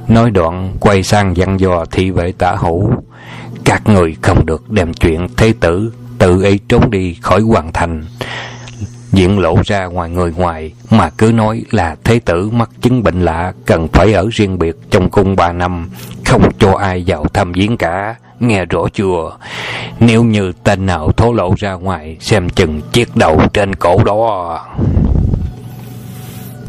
Nói 0.08 0.30
đoạn, 0.30 0.72
quay 0.80 1.02
sang 1.02 1.36
dặn 1.36 1.60
dò 1.60 1.84
thị 1.90 2.10
vệ 2.10 2.32
tả 2.32 2.54
hữu. 2.58 2.90
Các 3.64 3.88
người 3.88 4.16
không 4.22 4.46
được 4.46 4.70
đem 4.70 4.94
chuyện 4.94 5.26
thế 5.36 5.54
tử 5.60 5.92
tự 6.22 6.42
ý 6.42 6.58
trốn 6.68 6.90
đi 6.90 7.16
khỏi 7.20 7.40
hoàng 7.40 7.72
thành. 7.72 8.04
Diện 9.12 9.38
lộ 9.38 9.56
ra 9.64 9.84
ngoài 9.84 10.10
người 10.10 10.32
ngoài, 10.36 10.72
mà 10.90 11.10
cứ 11.10 11.32
nói 11.32 11.64
là 11.70 11.96
thế 12.04 12.18
tử 12.18 12.50
mắc 12.50 12.70
chứng 12.80 13.02
bệnh 13.02 13.22
lạ 13.22 13.52
cần 13.66 13.88
phải 13.88 14.12
ở 14.12 14.28
riêng 14.32 14.58
biệt 14.58 14.76
trong 14.90 15.10
cung 15.10 15.36
ba 15.36 15.52
năm, 15.52 15.90
không 16.24 16.50
cho 16.58 16.72
ai 16.72 17.04
vào 17.06 17.24
thăm 17.24 17.52
viếng 17.52 17.76
cả. 17.76 18.14
Nghe 18.40 18.64
rõ 18.64 18.84
chưa? 18.92 19.36
Nếu 20.00 20.24
như 20.24 20.52
tên 20.64 20.86
nào 20.86 21.12
thố 21.12 21.32
lộ 21.32 21.54
ra 21.58 21.72
ngoài, 21.72 22.16
xem 22.20 22.48
chừng 22.50 22.80
chiếc 22.92 23.16
đầu 23.16 23.40
trên 23.52 23.74
cổ 23.74 24.04
đó 24.04 24.60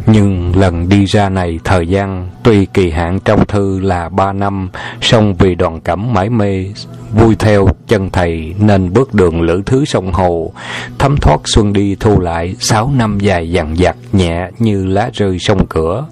nhưng 0.06 0.56
lần 0.56 0.89
đi 0.89 1.06
ra 1.06 1.30
này, 1.30 1.60
thời 1.63 1.88
gian 1.88 2.30
tuy 2.44 2.66
kỳ 2.66 2.89
hạn 2.89 3.20
trong 3.26 3.46
thư 3.46 3.80
là 3.80 4.10
ba 4.10 4.34
năm, 4.34 4.70
song 5.02 5.36
vì 5.36 5.56
đoàn 5.56 5.82
cẩm 5.82 6.13
mãi 6.13 6.30
mê, 6.30 6.66
vui 7.13 7.36
theo 7.36 7.68
chân 7.88 8.10
thầy 8.10 8.54
nên 8.60 8.94
bước 8.94 9.13
đường 9.13 9.42
lữ 9.42 9.62
thứ 9.66 9.86
sông 9.86 10.13
hồ, 10.13 10.54
thấm 11.00 11.18
thoát 11.18 11.39
xuân 11.46 11.74
đi 11.74 11.96
thu 12.00 12.20
lại 12.20 12.56
sáu 12.60 12.92
năm 12.96 13.20
dài 13.20 13.52
dằn 13.52 13.78
dặt 13.78 13.96
nhẹ 14.13 14.50
như 14.60 14.86
lá 14.86 15.10
rơi 15.13 15.39
sông 15.39 15.66
cửa. 15.68 16.06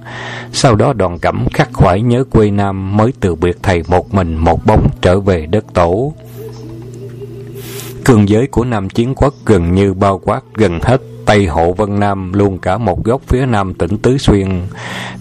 Sau 0.51 0.75
đó 0.75 0.93
đoàn 0.93 1.19
cẩm 1.19 1.47
khắc 1.53 1.69
khoải 1.73 2.01
nhớ 2.01 2.23
quê 2.31 2.51
nam 2.51 2.97
mới 2.97 3.13
từ 3.19 3.35
biệt 3.35 3.57
thầy 3.63 3.83
một 3.87 4.13
mình 4.13 4.35
một 4.35 4.65
bóng 4.65 4.89
trở 5.01 5.19
về 5.19 5.45
đất 5.45 5.65
tổ. 5.73 6.13
Cương 8.05 8.29
giới 8.29 8.47
của 8.47 8.63
nam 8.63 8.89
chiến 8.89 9.13
quốc 9.15 9.33
gần 9.45 9.75
như 9.75 9.93
bao 9.93 10.19
quát 10.19 10.41
gần 10.55 10.79
hết 10.81 11.01
Tây 11.31 11.45
Hộ 11.45 11.73
Vân 11.73 11.99
Nam 11.99 12.33
luôn 12.33 12.57
cả 12.57 12.77
một 12.77 13.03
góc 13.03 13.21
phía 13.27 13.45
nam 13.45 13.73
tỉnh 13.73 13.97
Tứ 13.97 14.17
Xuyên, 14.17 14.61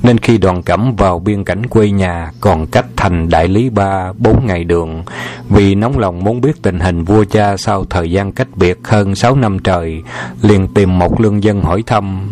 nên 0.02 0.18
khi 0.18 0.38
đoàn 0.38 0.62
cẩm 0.62 0.96
vào 0.96 1.18
biên 1.18 1.44
cảnh 1.44 1.66
quê 1.66 1.90
nhà 1.90 2.30
còn 2.40 2.66
cách 2.66 2.86
thành 2.96 3.28
Đại 3.28 3.48
Lý 3.48 3.70
Ba 3.70 4.12
bốn 4.18 4.46
ngày 4.46 4.64
đường, 4.64 5.02
vì 5.48 5.74
nóng 5.74 5.98
lòng 5.98 6.24
muốn 6.24 6.40
biết 6.40 6.62
tình 6.62 6.80
hình 6.80 7.04
vua 7.04 7.24
cha 7.24 7.56
sau 7.56 7.84
thời 7.90 8.10
gian 8.10 8.32
cách 8.32 8.48
biệt 8.56 8.78
hơn 8.84 9.14
sáu 9.14 9.36
năm 9.36 9.58
trời, 9.58 10.02
liền 10.42 10.68
tìm 10.74 10.98
một 10.98 11.20
lương 11.20 11.42
dân 11.42 11.62
hỏi 11.62 11.82
thăm. 11.86 12.30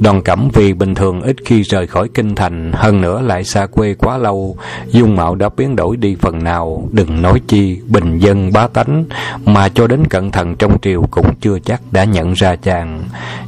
Đoàn 0.00 0.22
cẩm 0.22 0.48
vì 0.52 0.72
bình 0.72 0.94
thường 0.94 1.22
ít 1.22 1.36
khi 1.44 1.62
rời 1.62 1.86
khỏi 1.86 2.08
kinh 2.14 2.34
thành, 2.34 2.72
hơn 2.74 3.00
nữa 3.00 3.20
lại 3.20 3.44
xa 3.44 3.66
quê 3.66 3.94
quá 3.94 4.18
lâu, 4.18 4.56
dung 4.88 5.16
mạo 5.16 5.34
đã 5.34 5.48
biến 5.56 5.76
đổi 5.76 5.96
đi 5.96 6.16
phần 6.20 6.44
nào, 6.44 6.88
đừng 6.92 7.22
nói 7.22 7.40
chi 7.48 7.80
bình 7.86 8.18
dân 8.18 8.52
bá 8.52 8.66
tánh, 8.66 9.04
mà 9.44 9.68
cho 9.68 9.86
đến 9.86 10.06
cẩn 10.06 10.30
thận 10.30 10.56
trong 10.56 10.78
triều 10.82 11.02
cũng 11.10 11.34
chưa 11.40 11.58
chắc 11.58 11.80
đã 11.92 12.04
nhận 12.04 12.32
ra 12.32 12.56
chàng. 12.56 13.02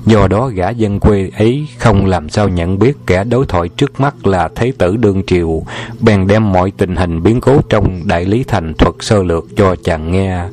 Do 0.06 0.28
đó 0.28 0.48
gã 0.48 0.70
dân 0.70 1.00
quê 1.00 1.30
ấy 1.36 1.66
không 1.78 2.06
làm 2.06 2.28
sao 2.28 2.48
nhận 2.48 2.78
biết 2.78 2.92
kẻ 3.06 3.24
đối 3.24 3.46
thoại 3.46 3.68
trước 3.76 4.00
mắt 4.00 4.26
là 4.26 4.48
Thế 4.54 4.72
tử 4.78 4.96
Đương 4.96 5.22
Triều, 5.26 5.62
bèn 6.00 6.26
đem 6.26 6.52
mọi 6.52 6.70
tình 6.70 6.96
hình 6.96 7.22
biến 7.22 7.40
cố 7.40 7.60
trong 7.68 8.00
Đại 8.04 8.24
Lý 8.24 8.44
Thành 8.44 8.74
thuật 8.74 8.94
sơ 9.00 9.22
lược 9.22 9.44
cho 9.56 9.76
chàng 9.84 10.12
nghe. 10.12 10.44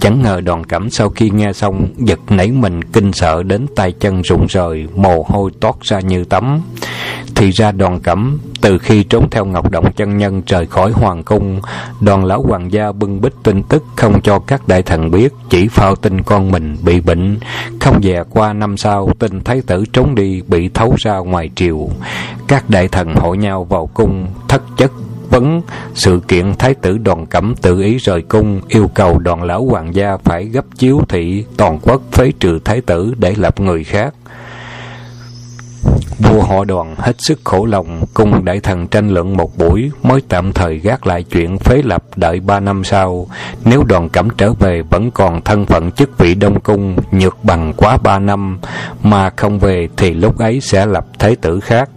Chẳng 0.00 0.22
ngờ 0.22 0.40
đoàn 0.44 0.64
cẩm 0.64 0.90
sau 0.90 1.08
khi 1.08 1.30
nghe 1.30 1.52
xong, 1.52 1.88
giật 1.98 2.20
nảy 2.28 2.50
mình 2.50 2.84
kinh 2.84 3.12
sợ 3.12 3.42
đến 3.42 3.66
tay 3.76 3.92
chân 3.92 4.22
rụng 4.22 4.46
rời, 4.48 4.86
mồ 4.96 5.24
hôi 5.28 5.35
toát 5.60 5.74
ra 5.82 6.00
như 6.00 6.24
tắm. 6.24 6.62
Thì 7.34 7.50
ra 7.50 7.72
đoàn 7.72 8.00
cẩm 8.00 8.38
từ 8.60 8.78
khi 8.78 9.02
trốn 9.04 9.30
theo 9.30 9.44
Ngọc 9.44 9.70
Động 9.70 9.92
chân 9.96 10.18
nhân 10.18 10.42
rời 10.46 10.66
khỏi 10.66 10.92
hoàng 10.92 11.22
cung, 11.22 11.60
đoàn 12.00 12.24
lão 12.24 12.42
hoàng 12.42 12.72
gia 12.72 12.92
bưng 12.92 13.20
bít 13.20 13.32
tin 13.42 13.62
tức 13.62 13.84
không 13.96 14.20
cho 14.22 14.38
các 14.38 14.68
đại 14.68 14.82
thần 14.82 15.10
biết, 15.10 15.32
chỉ 15.50 15.68
phao 15.68 15.96
tin 15.96 16.22
con 16.22 16.50
mình 16.50 16.76
bị 16.82 17.00
bệnh, 17.00 17.38
không 17.80 18.02
dè 18.02 18.22
qua 18.30 18.52
năm 18.52 18.76
sau 18.76 19.10
tin 19.18 19.44
thái 19.44 19.60
tử 19.66 19.84
trốn 19.92 20.14
đi 20.14 20.42
bị 20.48 20.68
thấu 20.68 20.94
ra 20.98 21.16
ngoài 21.18 21.50
triều. 21.54 21.88
Các 22.48 22.70
đại 22.70 22.88
thần 22.88 23.14
hội 23.14 23.36
nhau 23.36 23.64
vào 23.64 23.86
cung, 23.94 24.26
thất 24.48 24.62
chất 24.76 24.92
vấn 25.30 25.62
sự 25.94 26.20
kiện 26.28 26.54
thái 26.58 26.74
tử 26.74 26.98
đoàn 26.98 27.26
cẩm 27.26 27.54
tự 27.62 27.82
ý 27.82 27.96
rời 27.96 28.22
cung 28.22 28.60
yêu 28.68 28.90
cầu 28.94 29.18
đoàn 29.18 29.42
lão 29.42 29.64
hoàng 29.64 29.94
gia 29.94 30.16
phải 30.16 30.44
gấp 30.44 30.64
chiếu 30.76 31.00
thị 31.08 31.44
toàn 31.56 31.78
quốc 31.82 32.02
phế 32.12 32.32
trừ 32.40 32.58
thái 32.64 32.80
tử 32.80 33.14
để 33.18 33.34
lập 33.36 33.60
người 33.60 33.84
khác 33.84 34.14
Vua 36.18 36.42
họ 36.42 36.64
đoàn 36.64 36.94
hết 36.98 37.16
sức 37.18 37.40
khổ 37.44 37.66
lòng, 37.66 38.02
cùng 38.14 38.44
đại 38.44 38.60
thần 38.60 38.86
tranh 38.86 39.08
luận 39.08 39.36
một 39.36 39.58
buổi 39.58 39.90
mới 40.02 40.20
tạm 40.28 40.52
thời 40.52 40.78
gác 40.78 41.06
lại 41.06 41.22
chuyện 41.22 41.58
phế 41.58 41.82
lập 41.84 42.04
đợi 42.16 42.40
ba 42.40 42.60
năm 42.60 42.84
sau. 42.84 43.26
Nếu 43.64 43.82
đoàn 43.82 44.08
cẩm 44.08 44.28
trở 44.30 44.52
về 44.52 44.82
vẫn 44.90 45.10
còn 45.10 45.42
thân 45.42 45.66
phận 45.66 45.90
chức 45.90 46.18
vị 46.18 46.34
đông 46.34 46.60
cung, 46.60 46.96
nhược 47.12 47.36
bằng 47.44 47.72
quá 47.76 47.98
ba 48.02 48.18
năm, 48.18 48.58
mà 49.02 49.30
không 49.36 49.58
về 49.58 49.88
thì 49.96 50.14
lúc 50.14 50.38
ấy 50.38 50.60
sẽ 50.60 50.86
lập 50.86 51.06
thế 51.18 51.36
tử 51.40 51.60
khác. 51.60 51.90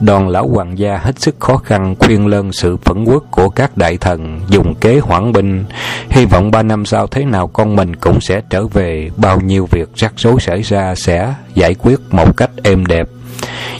Đoàn 0.00 0.28
lão 0.28 0.48
hoàng 0.48 0.78
gia 0.78 0.96
hết 0.96 1.20
sức 1.20 1.36
khó 1.38 1.56
khăn 1.56 1.94
khuyên 1.98 2.26
lơn 2.26 2.52
sự 2.52 2.76
phẫn 2.76 3.04
quốc 3.04 3.24
của 3.30 3.48
các 3.48 3.76
đại 3.76 3.96
thần 3.96 4.40
dùng 4.48 4.74
kế 4.74 4.98
hoãn 4.98 5.32
binh. 5.32 5.64
Hy 6.08 6.24
vọng 6.24 6.50
ba 6.50 6.62
năm 6.62 6.84
sau 6.84 7.06
thế 7.06 7.24
nào 7.24 7.46
con 7.46 7.76
mình 7.76 7.96
cũng 7.96 8.20
sẽ 8.20 8.40
trở 8.50 8.66
về, 8.66 9.10
bao 9.16 9.40
nhiêu 9.40 9.66
việc 9.70 9.88
rắc 9.96 10.12
rối 10.16 10.40
xảy 10.40 10.62
ra 10.62 10.94
sẽ 10.94 11.34
giải 11.54 11.74
quyết 11.74 12.00
một 12.10 12.36
cách 12.36 12.50
êm 12.62 12.86
đẹp. 12.86 13.08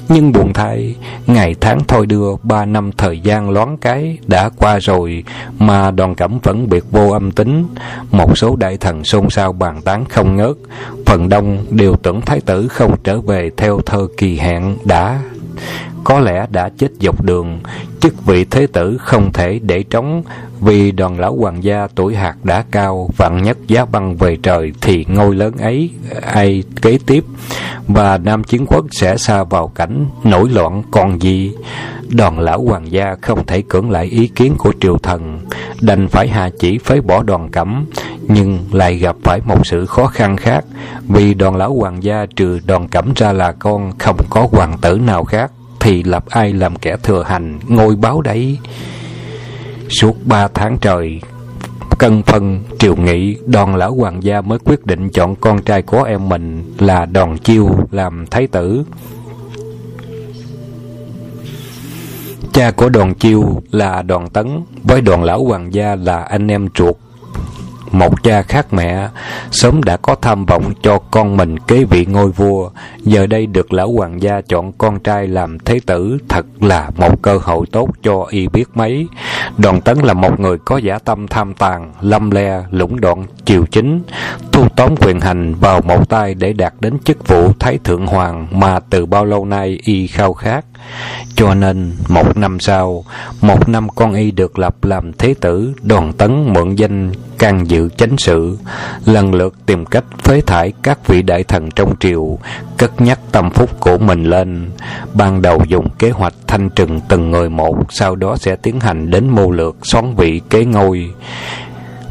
Nhưng 0.09 0.33
buồn 0.33 0.53
thay, 0.53 0.95
ngày 1.27 1.55
tháng 1.61 1.81
thôi 1.89 2.07
đưa, 2.07 2.37
ba 2.43 2.65
năm 2.65 2.91
thời 2.93 3.21
gian 3.21 3.51
loáng 3.51 3.77
cái 3.77 4.19
đã 4.27 4.49
qua 4.49 4.79
rồi, 4.79 5.25
mà 5.59 5.91
đoàn 5.91 6.15
cẩm 6.15 6.39
vẫn 6.43 6.69
biệt 6.69 6.85
vô 6.91 7.11
âm 7.11 7.31
tính. 7.31 7.67
Một 8.11 8.39
số 8.39 8.57
đại 8.57 8.77
thần 8.77 9.05
xôn 9.05 9.31
xao 9.31 9.53
bàn 9.53 9.83
tán 9.83 10.05
không 10.09 10.37
ngớt, 10.37 10.57
phần 11.07 11.29
đông 11.29 11.65
đều 11.71 11.97
tưởng 11.97 12.21
thái 12.21 12.41
tử 12.41 12.69
không 12.69 12.97
trở 13.05 13.21
về 13.21 13.51
theo 13.57 13.81
thơ 13.87 14.07
kỳ 14.17 14.37
hẹn 14.37 14.77
đã 14.85 15.21
có 16.09 16.21
lẽ 16.21 16.47
đã 16.51 16.69
chết 16.79 16.89
dọc 17.01 17.23
đường. 17.23 17.61
Chức 18.01 18.27
vị 18.27 18.45
thế 18.45 18.67
tử 18.67 18.99
không 19.01 19.33
thể 19.33 19.59
để 19.63 19.83
trống, 19.83 20.23
vì 20.61 20.93
đoàn 20.93 21.21
lão 21.21 21.37
hoàng 21.37 21.65
gia 21.65 21.87
tuổi 21.95 22.15
hạt 22.15 22.35
đã 22.45 22.65
cao, 22.71 23.11
vạn 23.17 23.43
nhất 23.43 23.59
giá 23.67 23.85
băng 23.85 24.17
về 24.17 24.37
trời 24.43 24.73
thì 24.81 25.05
ngôi 25.09 25.35
lớn 25.35 25.55
ấy, 25.59 25.91
ai 26.23 26.63
kế 26.83 26.99
tiếp? 27.07 27.25
Và 27.89 28.19
nam 28.19 28.45
chiến 28.45 28.67
quốc 28.67 28.85
sẽ 28.91 29.17
xa 29.17 29.45
vào 29.45 29.69
cảnh 29.69 30.07
nổi 30.25 30.49
loạn, 30.49 30.83
còn 30.91 31.23
gì? 31.23 31.55
Đoàn 32.09 32.39
lão 32.39 32.63
hoàng 32.63 32.93
gia 32.93 33.17
không 33.23 33.47
thể 33.47 33.63
cưỡng 33.69 33.91
lại 33.91 34.07
ý 34.07 34.29
kiến 34.29 34.55
của 34.59 34.73
triều 34.81 34.99
thần, 34.99 35.41
đành 35.81 36.09
phải 36.09 36.29
hạ 36.29 36.51
chỉ 36.59 36.79
phế 36.79 37.01
bỏ 37.01 37.23
đoàn 37.23 37.49
cẩm. 37.51 37.87
Nhưng 38.23 38.59
lại 38.73 38.97
gặp 38.97 39.17
phải 39.23 39.41
một 39.45 39.67
sự 39.67 39.87
khó 39.87 40.07
khăn 40.07 40.37
khác, 40.37 40.65
vì 41.09 41.35
đoàn 41.35 41.57
lão 41.57 41.75
hoàng 41.75 42.03
gia 42.03 42.27
trừ 42.37 42.61
đoàn 42.67 42.89
cẩm 42.89 43.13
ra 43.17 43.33
là 43.33 43.53
con 43.53 43.93
không 43.99 44.17
có 44.31 44.49
hoàng 44.53 44.79
tử 44.81 44.99
nào 44.99 45.25
khác 45.25 45.51
thì 45.87 46.03
lập 46.03 46.25
ai 46.29 46.53
làm 46.53 46.77
kẻ 46.77 46.97
thừa 47.03 47.23
hành. 47.23 47.59
Ngôi 47.69 47.97
báo 47.97 48.21
đấy 48.21 48.59
suốt 49.89 50.17
ba 50.25 50.49
tháng 50.49 50.79
trời, 50.81 51.21
cân 51.99 52.23
phân, 52.23 52.63
triều 52.79 52.97
nghị, 52.97 53.37
đoàn 53.47 53.77
lão 53.77 53.95
hoàng 53.95 54.23
gia 54.23 54.41
mới 54.41 54.59
quyết 54.59 54.87
định 54.87 55.09
chọn 55.11 55.37
con 55.37 55.63
trai 55.63 55.83
của 55.83 56.03
em 56.03 56.29
mình 56.29 56.75
là 56.79 57.07
đoàn 57.07 57.39
chiêu 57.39 57.71
làm 57.91 58.27
thái 58.27 58.47
tử. 58.47 58.85
Cha 62.53 62.71
của 62.71 62.89
đoàn 62.89 63.15
chiêu 63.15 63.63
là 63.71 64.03
đoàn 64.03 64.29
tấn, 64.29 64.61
với 64.83 65.01
đoàn 65.01 65.25
lão 65.25 65.45
hoàng 65.45 65.75
gia 65.75 65.95
là 65.95 66.23
anh 66.23 66.49
em 66.49 66.69
ruột 66.79 66.97
một 67.93 68.23
cha 68.23 68.43
khác 68.43 68.67
mẹ 68.73 69.09
sớm 69.51 69.83
đã 69.83 69.97
có 69.97 70.15
tham 70.15 70.47
vọng 70.47 70.73
cho 70.83 70.99
con 70.99 71.37
mình 71.37 71.59
kế 71.59 71.85
vị 71.85 72.07
ngôi 72.07 72.31
vua. 72.31 72.71
Giờ 73.03 73.27
đây 73.27 73.47
được 73.47 73.73
lão 73.73 73.93
hoàng 73.93 74.23
gia 74.23 74.41
chọn 74.41 74.73
con 74.73 74.99
trai 75.01 75.29
làm 75.29 75.59
thế 75.59 75.81
tử 75.87 76.19
thật 76.29 76.47
là 76.61 76.91
một 76.97 77.23
cơ 77.23 77.39
hội 77.43 77.67
tốt 77.73 77.91
cho 78.03 78.27
y 78.31 78.49
biết 78.49 78.65
mấy. 78.75 79.07
Đoàn 79.59 79.81
tấn 79.81 79.99
là 79.99 80.13
một 80.13 80.41
người 80.41 80.59
có 80.59 80.77
giả 80.77 80.99
tâm 80.99 81.29
tham 81.29 81.55
tàn 81.55 81.93
lâm 82.01 82.31
le, 82.31 82.65
lũng 82.71 83.01
đoạn, 83.01 83.27
triều 83.45 83.67
chính, 83.67 84.03
thu 84.53 84.69
tóm 84.77 84.97
quyền 84.97 85.21
hành 85.21 85.55
vào 85.55 85.81
một 85.81 86.09
tay 86.09 86.35
để 86.35 86.53
đạt 86.53 86.75
đến 86.81 86.99
chức 86.99 87.29
vụ 87.29 87.53
thái 87.59 87.79
thượng 87.85 88.07
hoàng 88.07 88.47
mà 88.51 88.81
từ 88.91 89.07
bao 89.07 89.25
lâu 89.25 89.45
nay 89.45 89.79
y 89.85 90.07
khao 90.07 90.33
khát 90.33 90.65
cho 91.37 91.55
nên 91.55 91.93
một 92.09 92.37
năm 92.37 92.61
sau, 92.61 93.05
một 93.41 93.69
năm 93.69 93.89
con 93.89 94.15
y 94.15 94.31
được 94.31 94.59
lập 94.59 94.85
làm 94.85 95.13
thế 95.13 95.35
tử, 95.41 95.73
đoàn 95.83 96.13
tấn 96.13 96.53
mượn 96.53 96.75
danh 96.75 97.13
can 97.39 97.71
dự 97.71 97.89
chánh 97.97 98.17
sự, 98.19 98.59
lần 99.05 99.35
lượt 99.35 99.55
tìm 99.67 99.87
cách 99.87 100.05
phế 100.23 100.41
thải 100.41 100.73
các 100.83 101.07
vị 101.07 101.23
đại 101.23 101.45
thần 101.45 101.71
trong 101.71 101.97
triều, 102.01 102.39
cất 102.77 103.01
nhắc 103.01 103.19
tâm 103.33 103.51
phúc 103.51 103.71
của 103.81 103.99
mình 103.99 104.25
lên. 104.25 104.71
Ban 105.15 105.43
đầu 105.43 105.63
dùng 105.69 105.89
kế 105.91 106.11
hoạch 106.11 106.35
thanh 106.47 106.71
trừng 106.71 107.01
từng 107.09 107.31
người 107.31 107.49
một, 107.49 107.77
sau 107.91 108.17
đó 108.17 108.37
sẽ 108.37 108.57
tiến 108.57 108.81
hành 108.81 109.11
đến 109.11 109.29
mưu 109.31 109.51
lược 109.51 109.77
xoắn 109.83 110.15
vị 110.17 110.41
kế 110.51 110.65
ngôi 110.65 111.11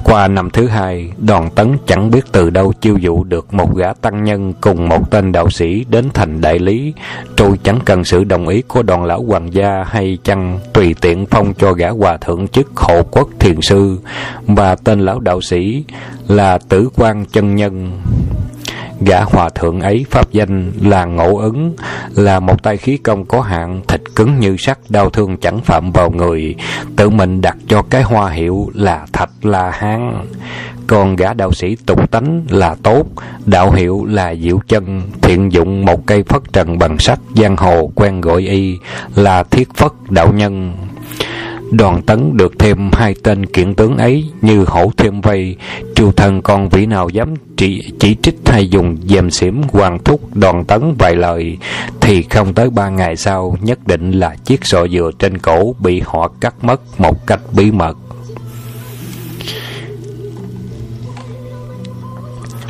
qua 0.05 0.27
năm 0.27 0.49
thứ 0.49 0.67
hai, 0.67 1.11
đoàn 1.17 1.49
tấn 1.55 1.77
chẳng 1.87 2.11
biết 2.11 2.21
từ 2.31 2.49
đâu 2.49 2.73
chiêu 2.81 2.97
dụ 2.97 3.23
được 3.23 3.53
một 3.53 3.75
gã 3.75 3.93
tăng 3.93 4.23
nhân 4.23 4.53
cùng 4.61 4.89
một 4.89 5.11
tên 5.11 5.31
đạo 5.31 5.49
sĩ 5.49 5.85
đến 5.89 6.09
thành 6.13 6.41
đại 6.41 6.59
lý, 6.59 6.93
tôi 7.35 7.59
chẳng 7.63 7.79
cần 7.85 8.03
sự 8.03 8.23
đồng 8.23 8.47
ý 8.47 8.61
của 8.61 8.83
đoàn 8.83 9.03
lão 9.03 9.23
hoàng 9.23 9.53
gia 9.53 9.83
hay 9.87 10.17
chăng 10.23 10.59
tùy 10.73 10.95
tiện 11.01 11.25
phong 11.25 11.53
cho 11.53 11.73
gã 11.73 11.89
hòa 11.89 12.17
thượng 12.17 12.47
chức 12.47 12.71
hộ 12.75 13.03
quốc 13.11 13.29
thiền 13.39 13.61
sư. 13.61 13.99
Và 14.47 14.75
tên 14.75 14.99
lão 14.99 15.19
đạo 15.19 15.41
sĩ 15.41 15.83
là 16.27 16.57
tử 16.69 16.89
quan 16.95 17.25
chân 17.25 17.55
nhân. 17.55 18.01
Gã 19.01 19.21
hòa 19.23 19.49
thượng 19.49 19.81
ấy 19.81 20.05
pháp 20.09 20.31
danh 20.31 20.71
là 20.81 21.05
Ngộ 21.05 21.37
Ứng, 21.37 21.75
là 22.15 22.39
một 22.39 22.63
tay 22.63 22.77
khí 22.77 22.97
công 22.97 23.25
có 23.25 23.41
hạn, 23.41 23.81
thịt 23.87 24.01
cứng 24.15 24.39
như 24.39 24.55
sắt, 24.57 24.79
đau 24.89 25.09
thương 25.09 25.37
chẳng 25.37 25.61
phạm 25.61 25.91
vào 25.91 26.09
người, 26.09 26.55
tự 26.95 27.09
mình 27.09 27.41
đặt 27.41 27.57
cho 27.67 27.81
cái 27.81 28.03
hoa 28.03 28.29
hiệu 28.29 28.71
là 28.73 29.05
Thạch 29.13 29.29
La 29.41 29.71
Hán. 29.71 30.25
Còn 30.87 31.15
gã 31.15 31.33
đạo 31.33 31.51
sĩ 31.51 31.75
tục 31.85 32.11
tánh 32.11 32.45
là 32.49 32.75
tốt, 32.83 33.03
đạo 33.45 33.71
hiệu 33.71 34.05
là 34.05 34.35
Diệu 34.35 34.59
Chân, 34.67 35.01
thiện 35.21 35.51
dụng 35.51 35.85
một 35.85 36.05
cây 36.05 36.23
phất 36.23 36.41
trần 36.53 36.77
bằng 36.79 36.97
sắt, 36.99 37.19
giang 37.35 37.57
hồ 37.57 37.91
quen 37.95 38.21
gọi 38.21 38.41
y 38.41 38.77
là 39.15 39.43
Thiết 39.43 39.73
Phất 39.75 39.91
Đạo 40.09 40.33
Nhân. 40.33 40.73
Đoàn 41.77 42.01
tấn 42.01 42.37
được 42.37 42.59
thêm 42.59 42.89
hai 42.93 43.15
tên 43.23 43.45
kiện 43.45 43.75
tướng 43.75 43.97
ấy 43.97 44.25
như 44.41 44.65
hổ 44.67 44.91
thêm 44.97 45.21
vây, 45.21 45.55
triều 45.95 46.11
thần 46.11 46.41
còn 46.41 46.69
vị 46.69 46.85
nào 46.85 47.09
dám 47.09 47.33
chỉ, 47.57 47.91
chỉ 47.99 48.15
trích 48.21 48.35
hay 48.45 48.69
dùng 48.69 48.97
dèm 49.07 49.31
xỉm 49.31 49.61
hoàng 49.61 49.99
thúc 50.03 50.35
đoàn 50.35 50.65
tấn 50.65 50.95
vài 50.99 51.15
lời, 51.15 51.57
thì 52.01 52.23
không 52.23 52.53
tới 52.53 52.69
ba 52.69 52.89
ngày 52.89 53.15
sau 53.15 53.57
nhất 53.61 53.87
định 53.87 54.11
là 54.11 54.35
chiếc 54.45 54.65
sọ 54.65 54.87
dừa 54.87 55.11
trên 55.19 55.37
cổ 55.37 55.75
bị 55.79 56.01
họ 56.05 56.31
cắt 56.41 56.63
mất 56.63 56.81
một 56.97 57.27
cách 57.27 57.39
bí 57.55 57.71
mật. 57.71 57.97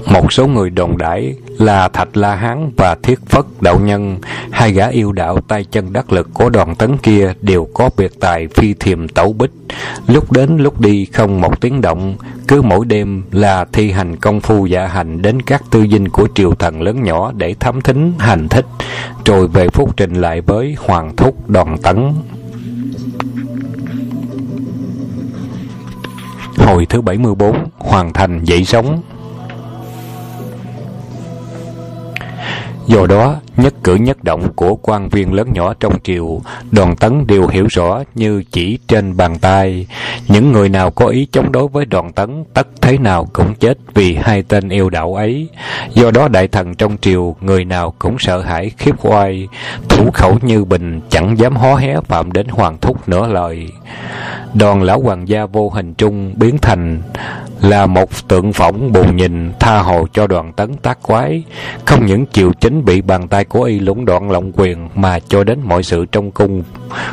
Một 0.06 0.34
số 0.34 0.48
người 0.48 0.70
đồn 0.70 0.98
đãi 0.98 1.36
là 1.58 1.88
Thạch 1.88 2.18
La 2.18 2.36
Hán 2.36 2.72
và 2.78 2.96
Thiết 3.04 3.20
Phất 3.26 3.46
Đạo 3.62 3.80
Nhân, 3.80 4.18
hai 4.52 4.72
gã 4.72 4.88
yêu 4.88 5.12
đạo 5.12 5.40
tay 5.48 5.66
chân 5.72 5.94
đắc 5.94 6.12
lực 6.12 6.30
của 6.34 6.50
đoàn 6.50 6.76
tấn 6.76 6.98
kia 6.98 7.34
đều 7.42 7.68
có 7.74 7.90
biệt 7.98 8.12
tài 8.20 8.48
phi 8.48 8.74
thiềm 8.74 9.08
tẩu 9.08 9.34
bích. 9.34 9.52
Lúc 10.08 10.32
đến 10.32 10.58
lúc 10.58 10.82
đi 10.82 11.06
không 11.06 11.42
một 11.42 11.62
tiếng 11.62 11.82
động, 11.82 12.16
cứ 12.48 12.62
mỗi 12.62 12.86
đêm 12.86 13.24
là 13.32 13.66
thi 13.74 13.92
hành 13.92 14.16
công 14.16 14.42
phu 14.42 14.66
dạ 14.66 14.88
hành 14.88 15.22
đến 15.22 15.42
các 15.42 15.64
tư 15.70 15.86
dinh 15.92 16.10
của 16.10 16.28
triều 16.36 16.56
thần 16.56 16.82
lớn 16.82 17.04
nhỏ 17.04 17.32
để 17.32 17.56
thám 17.60 17.82
thính, 17.82 18.14
hành 18.20 18.48
thích, 18.50 18.66
rồi 19.26 19.48
về 19.48 19.70
phúc 19.70 19.94
trình 19.98 20.14
lại 20.14 20.42
với 20.42 20.76
Hoàng 20.80 21.16
Thúc 21.16 21.50
đoàn 21.50 21.78
tấn. 21.78 22.14
Hồi 26.58 26.86
thứ 26.86 27.02
74, 27.02 27.58
Hoàn 27.78 28.14
thành 28.14 28.44
dậy 28.44 28.66
sống 28.66 29.02
Do 32.88 33.06
đó, 33.08 33.36
nhất 33.58 33.74
cử 33.84 33.96
nhất 33.96 34.24
động 34.24 34.54
của 34.56 34.76
quan 34.76 35.10
viên 35.10 35.34
lớn 35.34 35.48
nhỏ 35.54 35.74
trong 35.80 36.00
triều, 36.04 36.42
đoàn 36.72 36.96
tấn 36.96 37.28
đều 37.28 37.48
hiểu 37.48 37.68
rõ 37.70 38.04
như 38.16 38.44
chỉ 38.52 38.78
trên 38.88 39.18
bàn 39.18 39.40
tay. 39.40 39.88
Những 40.28 40.52
người 40.52 40.70
nào 40.70 40.92
có 40.92 41.08
ý 41.08 41.28
chống 41.32 41.52
đối 41.52 41.68
với 41.68 41.86
đoàn 41.86 42.14
tấn, 42.14 42.44
tất 42.54 42.68
thế 42.82 42.98
nào 42.98 43.28
cũng 43.34 43.54
chết 43.56 43.78
vì 43.94 44.16
hai 44.16 44.44
tên 44.44 44.70
yêu 44.70 44.90
đạo 44.90 45.16
ấy. 45.16 45.48
Do 45.94 46.12
đó 46.12 46.28
đại 46.28 46.48
thần 46.48 46.76
trong 46.76 46.98
triều, 47.02 47.36
người 47.42 47.66
nào 47.66 47.94
cũng 48.00 48.16
sợ 48.20 48.42
hãi 48.42 48.72
khiếp 48.78 48.96
oai, 49.02 49.48
thủ 49.90 50.12
khẩu 50.12 50.38
như 50.42 50.66
bình, 50.66 51.02
chẳng 51.10 51.40
dám 51.40 51.56
hó 51.56 51.76
hé 51.76 51.96
phạm 52.08 52.32
đến 52.32 52.48
hoàng 52.48 52.78
thúc 52.82 53.10
nửa 53.10 53.28
lời. 53.28 53.68
Đoàn 54.54 54.84
lão 54.84 55.00
hoàng 55.00 55.28
gia 55.28 55.46
vô 55.46 55.70
hình 55.70 55.94
trung 55.94 56.34
biến 56.36 56.58
thành 56.58 57.02
là 57.62 57.86
một 57.86 58.28
tượng 58.28 58.54
phỏng 58.54 58.92
bù 58.92 59.04
nhìn 59.04 59.52
tha 59.60 59.80
hồ 59.80 60.08
cho 60.14 60.28
đoàn 60.28 60.54
tấn 60.54 60.74
tác 60.74 61.04
quái 61.04 61.44
không 61.86 62.06
những 62.06 62.26
chiều 62.26 62.52
chính 62.60 62.86
bị 62.86 63.02
bàn 63.02 63.28
tay 63.28 63.46
của 63.46 63.64
y 63.64 63.80
lũng 63.80 64.06
đoạn 64.06 64.32
lộng 64.32 64.52
quyền 64.56 64.90
mà 64.96 65.20
cho 65.20 65.44
đến 65.44 65.60
mọi 65.64 65.84
sự 65.84 66.06
trong 66.06 66.32
cung 66.32 66.64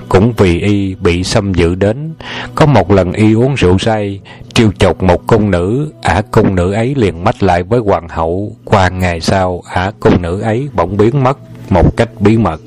cũng 0.08 0.32
vì 0.36 0.60
y 0.60 0.94
bị 0.94 1.24
xâm 1.24 1.54
dự 1.54 1.74
đến 1.74 2.14
có 2.54 2.66
một 2.66 2.90
lần 2.90 3.12
y 3.12 3.34
uống 3.34 3.54
rượu 3.54 3.78
say 3.78 4.20
trêu 4.54 4.72
chọc 4.78 5.02
một 5.02 5.26
cung 5.26 5.50
nữ 5.50 5.92
ả 6.02 6.22
cung 6.30 6.54
nữ 6.54 6.72
ấy 6.72 6.94
liền 6.94 7.24
mách 7.24 7.42
lại 7.42 7.62
với 7.62 7.80
hoàng 7.80 8.08
hậu 8.08 8.56
qua 8.64 8.88
ngày 8.88 9.20
sau 9.20 9.62
ả 9.72 9.92
cung 10.00 10.22
nữ 10.22 10.40
ấy 10.40 10.68
bỗng 10.74 10.96
biến 10.96 11.24
mất 11.24 11.38
một 11.70 11.96
cách 11.96 12.08
bí 12.20 12.36
mật 12.36 12.60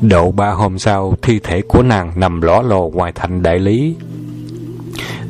Độ 0.00 0.30
ba 0.30 0.50
hôm 0.50 0.78
sau, 0.78 1.14
thi 1.22 1.38
thể 1.42 1.62
của 1.68 1.82
nàng 1.82 2.12
nằm 2.16 2.40
lõ 2.40 2.62
lồ 2.62 2.90
ngoài 2.94 3.12
thành 3.14 3.42
đại 3.42 3.58
lý. 3.58 3.96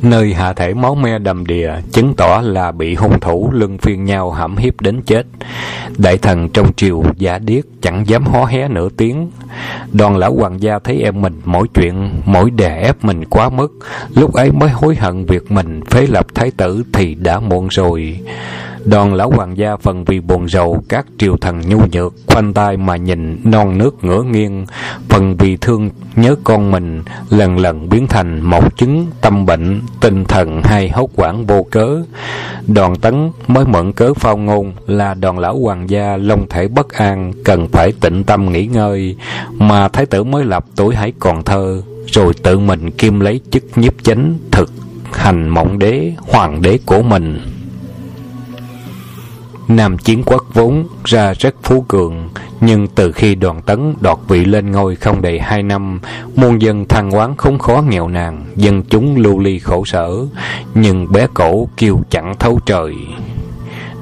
Nơi 0.01 0.33
hạ 0.33 0.53
thể 0.53 0.73
máu 0.73 0.95
me 0.95 1.19
đầm 1.19 1.45
đìa, 1.45 1.71
chứng 1.91 2.13
tỏ 2.13 2.41
là 2.43 2.71
bị 2.71 2.95
hung 2.95 3.19
thủ 3.19 3.49
lưng 3.53 3.77
phiên 3.77 4.05
nhau 4.05 4.31
hãm 4.31 4.57
hiếp 4.57 4.81
đến 4.81 5.01
chết. 5.01 5.25
Đại 5.97 6.17
thần 6.17 6.49
trong 6.49 6.73
triều 6.73 7.03
giả 7.17 7.39
điếc 7.39 7.65
chẳng 7.81 8.03
dám 8.07 8.25
hó 8.25 8.45
hé 8.45 8.67
nửa 8.67 8.89
tiếng. 8.89 9.29
Đoàn 9.93 10.17
lão 10.17 10.33
hoàng 10.33 10.61
gia 10.61 10.79
thấy 10.79 11.01
em 11.01 11.21
mình 11.21 11.41
mỗi 11.45 11.67
chuyện, 11.73 12.09
mỗi 12.25 12.49
đè 12.49 12.81
ép 12.81 13.03
mình 13.03 13.25
quá 13.25 13.49
mức, 13.49 13.79
lúc 14.15 14.33
ấy 14.33 14.51
mới 14.51 14.69
hối 14.69 14.95
hận 14.95 15.25
việc 15.25 15.51
mình 15.51 15.81
phế 15.89 16.07
lập 16.07 16.25
thái 16.35 16.51
tử 16.51 16.83
thì 16.93 17.15
đã 17.15 17.39
muộn 17.39 17.67
rồi. 17.67 18.19
Đoàn 18.89 19.13
lão 19.13 19.29
hoàng 19.29 19.57
gia 19.57 19.77
phần 19.77 20.05
vì 20.05 20.19
buồn 20.19 20.49
rầu 20.49 20.83
các 20.89 21.05
triều 21.17 21.37
thần 21.37 21.61
nhu 21.69 21.79
nhược, 21.91 22.13
khoanh 22.27 22.53
tay 22.53 22.77
mà 22.77 22.95
nhìn 22.95 23.37
non 23.43 23.77
nước 23.77 24.03
ngửa 24.03 24.23
nghiêng, 24.23 24.65
phần 25.09 25.37
vì 25.37 25.57
thương 25.57 25.89
nhớ 26.15 26.35
con 26.43 26.71
mình, 26.71 27.03
lần 27.29 27.57
lần 27.57 27.89
biến 27.89 28.07
thành 28.07 28.41
một 28.41 28.77
chứng 28.77 29.07
tâm 29.21 29.45
bệnh, 29.45 29.81
tinh 30.01 30.25
thần 30.25 30.63
hay 30.63 30.89
hốt 30.89 31.09
quản 31.15 31.45
vô 31.45 31.65
cớ. 31.71 32.03
Đoàn 32.67 32.95
tấn 32.95 33.31
mới 33.47 33.65
mượn 33.65 33.91
cớ 33.91 34.13
phao 34.13 34.37
ngôn 34.37 34.73
là 34.87 35.13
đoàn 35.13 35.39
lão 35.39 35.59
hoàng 35.59 35.89
gia 35.89 36.17
long 36.17 36.45
thể 36.49 36.67
bất 36.67 36.89
an, 36.89 37.33
cần 37.43 37.67
phải 37.67 37.91
tịnh 38.01 38.23
tâm 38.23 38.51
nghỉ 38.51 38.65
ngơi, 38.65 39.15
mà 39.51 39.87
thái 39.87 40.05
tử 40.05 40.23
mới 40.23 40.45
lập 40.45 40.65
tuổi 40.75 40.95
hãy 40.95 41.13
còn 41.19 41.43
thơ, 41.43 41.81
rồi 42.05 42.33
tự 42.43 42.59
mình 42.59 42.91
kim 42.91 43.19
lấy 43.19 43.41
chức 43.51 43.63
nhiếp 43.75 44.03
chánh 44.03 44.33
thực 44.51 44.71
hành 45.11 45.49
mộng 45.49 45.79
đế 45.79 46.13
hoàng 46.17 46.61
đế 46.61 46.79
của 46.85 47.01
mình 47.01 47.39
Nam 49.67 49.97
chiến 49.97 50.23
quốc 50.25 50.43
vốn 50.53 50.87
ra 51.05 51.33
rất 51.33 51.55
phú 51.63 51.85
cường, 51.87 52.29
nhưng 52.61 52.87
từ 52.87 53.11
khi 53.11 53.35
đoàn 53.35 53.61
tấn 53.61 53.93
đoạt 54.01 54.17
vị 54.27 54.45
lên 54.45 54.71
ngôi 54.71 54.95
không 54.95 55.21
đầy 55.21 55.39
hai 55.39 55.63
năm, 55.63 55.99
muôn 56.35 56.61
dân 56.61 56.85
than 56.87 57.15
quán 57.15 57.37
không 57.37 57.59
khó 57.59 57.83
nghèo 57.89 58.07
nàn, 58.07 58.45
dân 58.55 58.83
chúng 58.83 59.17
lưu 59.17 59.39
ly 59.39 59.59
khổ 59.59 59.85
sở, 59.85 60.09
nhưng 60.75 61.11
bé 61.11 61.27
cổ 61.33 61.67
kêu 61.77 62.01
chẳng 62.09 62.35
thấu 62.39 62.59
trời. 62.65 62.93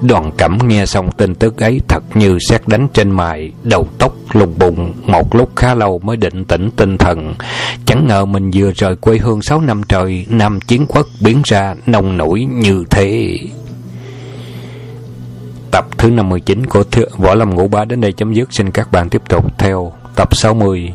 Đoàn 0.01 0.31
cẩm 0.37 0.57
nghe 0.67 0.85
xong 0.85 1.11
tin 1.11 1.35
tức 1.35 1.57
ấy 1.57 1.81
thật 1.87 2.03
như 2.13 2.37
xét 2.49 2.67
đánh 2.67 2.87
trên 2.93 3.11
mài, 3.11 3.51
đầu 3.63 3.87
tóc 3.97 4.15
lùng 4.33 4.53
bùng, 4.59 4.93
một 5.05 5.35
lúc 5.35 5.55
khá 5.55 5.73
lâu 5.75 5.99
mới 5.99 6.17
định 6.17 6.45
tĩnh 6.45 6.69
tinh 6.75 6.97
thần. 6.97 7.33
Chẳng 7.85 8.07
ngờ 8.07 8.25
mình 8.25 8.51
vừa 8.53 8.71
rời 8.71 8.95
quê 8.95 9.17
hương 9.17 9.41
sáu 9.41 9.61
năm 9.61 9.81
trời, 9.83 10.25
Nam 10.29 10.59
chiến 10.61 10.85
quốc 10.87 11.07
biến 11.21 11.41
ra 11.45 11.75
nông 11.85 12.17
nổi 12.17 12.45
như 12.45 12.83
thế. 12.89 13.37
Tập 15.71 15.87
thứ 15.97 16.09
59 16.09 16.65
của 16.65 16.83
Võ 17.17 17.35
Lâm 17.35 17.55
Ngũ 17.55 17.67
Bá 17.67 17.85
đến 17.85 18.01
đây 18.01 18.11
chấm 18.11 18.33
dứt. 18.33 18.53
Xin 18.53 18.71
các 18.71 18.91
bạn 18.91 19.09
tiếp 19.09 19.21
tục 19.29 19.57
theo 19.57 19.93
tập 20.15 20.35
60. 20.35 20.93